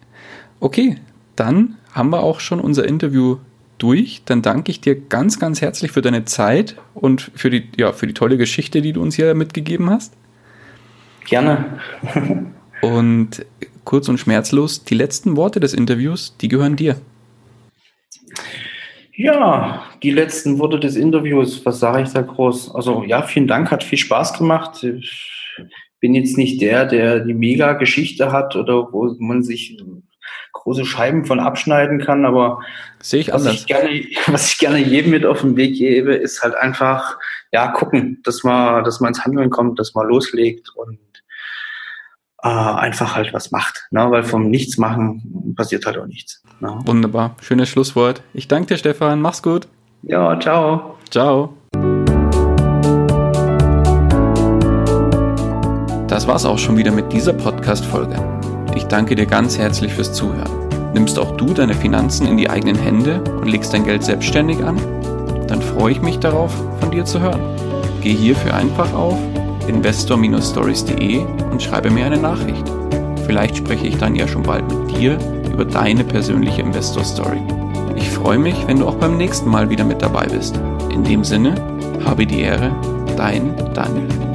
Okay, 0.61 0.97
dann 1.37 1.77
haben 1.93 2.11
wir 2.11 2.23
auch 2.23 2.41
schon 2.41 2.61
unser 2.61 2.87
Interview 2.87 3.39
durch. 3.79 4.23
Dann 4.25 4.43
danke 4.43 4.71
ich 4.71 4.81
dir 4.81 4.95
ganz, 4.95 5.39
ganz 5.39 5.61
herzlich 5.61 5.93
für 5.93 6.03
deine 6.03 6.25
Zeit 6.25 6.77
und 6.95 7.31
für 7.35 7.51
die, 7.51 7.69
ja, 7.77 7.93
für 7.93 8.07
die 8.07 8.15
tolle 8.15 8.37
Geschichte, 8.37 8.83
die 8.83 8.93
du 8.93 9.03
uns 9.03 9.17
hier 9.17 9.35
mitgegeben 9.35 9.91
hast. 9.91 10.15
Gerne. 11.27 11.81
und 12.83 13.45
kurz 13.85 14.09
und 14.09 14.19
schmerzlos, 14.19 14.85
die 14.85 14.95
letzten 14.95 15.37
Worte 15.37 15.61
des 15.61 15.75
Interviews, 15.75 16.37
die 16.41 16.49
gehören 16.49 16.77
dir. 16.77 16.97
Ja, 19.17 19.85
die 20.03 20.11
letzten 20.11 20.59
Worte 20.59 20.81
des 20.81 20.97
Interviews, 20.97 21.65
was 21.65 21.79
sage 21.79 22.03
ich 22.03 22.09
da 22.09 22.23
groß? 22.23 22.75
Also 22.75 23.05
ja, 23.05 23.23
vielen 23.23 23.47
Dank, 23.47 23.71
hat 23.71 23.85
viel 23.85 23.99
Spaß 23.99 24.37
gemacht. 24.39 24.83
Ich 24.83 25.55
bin 26.01 26.15
jetzt 26.15 26.37
nicht 26.37 26.61
der, 26.61 26.85
der 26.85 27.21
die 27.21 27.35
Mega-Geschichte 27.35 28.33
hat 28.33 28.57
oder 28.57 28.93
wo 28.93 29.15
man 29.19 29.43
sich 29.43 29.79
große 30.53 30.85
Scheiben 30.85 31.25
von 31.25 31.41
abschneiden 31.41 32.01
kann, 32.01 32.25
aber 32.25 32.61
Sehe 33.01 33.21
ich 33.21 33.33
was, 33.33 33.47
ich 33.47 33.67
gerne, 33.67 34.05
was 34.27 34.49
ich 34.49 34.59
gerne 34.59 34.79
jedem 34.79 35.11
mit 35.11 35.27
auf 35.27 35.43
den 35.43 35.57
Weg 35.57 35.77
gebe, 35.77 36.15
ist 36.15 36.43
halt 36.43 36.55
einfach, 36.55 37.19
ja, 37.53 37.69
gucken, 37.69 38.21
dass 38.25 38.45
man, 38.45 38.85
dass 38.85 39.01
man 39.01 39.09
ins 39.09 39.25
Handeln 39.25 39.51
kommt, 39.51 39.79
dass 39.79 39.95
man 39.95 40.07
loslegt 40.07 40.71
und 40.75 40.99
äh, 42.43 42.49
einfach 42.49 43.17
halt 43.17 43.33
was 43.33 43.51
macht. 43.51 43.87
Ne? 43.91 44.07
Weil 44.11 44.23
vom 44.23 44.51
Nichts 44.51 44.79
machen 44.79 45.55
passiert 45.57 45.87
halt 45.87 45.99
auch 45.99 46.07
nichts. 46.07 46.43
Ne? 46.61 46.79
Wunderbar. 46.85 47.37
Schönes 47.41 47.69
Schlusswort. 47.69 48.23
Ich 48.33 48.49
danke 48.49 48.69
dir, 48.69 48.77
Stefan. 48.77 49.21
Mach's 49.21 49.43
gut. 49.43 49.67
Ja, 50.03 50.39
ciao. 50.39 50.99
Ciao. 51.11 51.57
Das 56.07 56.29
war's 56.29 56.45
auch 56.45 56.59
schon 56.59 56.77
wieder 56.77 56.93
mit 56.93 57.13
dieser 57.13 57.33
Podcast-Folge. 57.33 58.44
Ich 58.75 58.85
danke 58.85 59.15
dir 59.15 59.27
ganz 59.27 59.57
herzlich 59.57 59.93
fürs 59.93 60.13
Zuhören. 60.13 60.51
Nimmst 60.95 61.19
auch 61.19 61.37
du 61.37 61.53
deine 61.55 61.75
Finanzen 61.75 62.27
in 62.27 62.37
die 62.37 62.51
eigenen 62.51 62.77
Hände 62.77 63.23
und 63.23 63.49
legst 63.49 63.73
dein 63.73 63.85
Geld 63.85 64.03
selbstständig 64.03 64.65
an? 64.65 64.77
Dann 65.47 65.63
freue 65.63 65.93
ich 65.93 66.03
mich 66.03 66.19
darauf, 66.19 66.53
von 66.81 66.91
dir 66.91 67.05
zu 67.05 67.21
hören. 67.21 67.41
Geh 68.01 68.15
hierfür 68.15 68.55
einfach 68.55 68.93
auf 68.93 69.17
investor-stories.de 69.69 71.25
und 71.51 71.63
schreibe 71.63 71.91
mir 71.91 72.07
eine 72.07 72.19
Nachricht. 72.19 72.65
Vielleicht 73.27 73.57
spreche 73.57 73.87
ich 73.87 73.97
dann 73.97 74.15
ja 74.15 74.29
schon 74.29 74.43
bald 74.43 74.65
mit 74.69 74.97
dir 74.97 75.19
über 75.53 75.65
deine 75.65 76.05
persönliche 76.05 76.63
Investor 76.63 77.05
Story. 77.05 77.41
Ich 77.97 78.09
freue 78.11 78.39
mich, 78.39 78.57
wenn 78.67 78.81
du 78.81 78.89
auch 78.89 78.97
beim 78.97 79.17
nächsten 79.17 79.49
Mal 79.49 79.71
wieder 79.71 79.85
mit 79.85 80.03
dabei 80.03 80.27
bist. 80.27 80.59
In 80.93 81.05
dem 81.05 81.25
Sinne, 81.25 81.55
habe 82.05 82.27
die 82.27 82.41
Ehre, 82.41 82.75
dein 83.17 83.55
Daniel. 83.73 84.34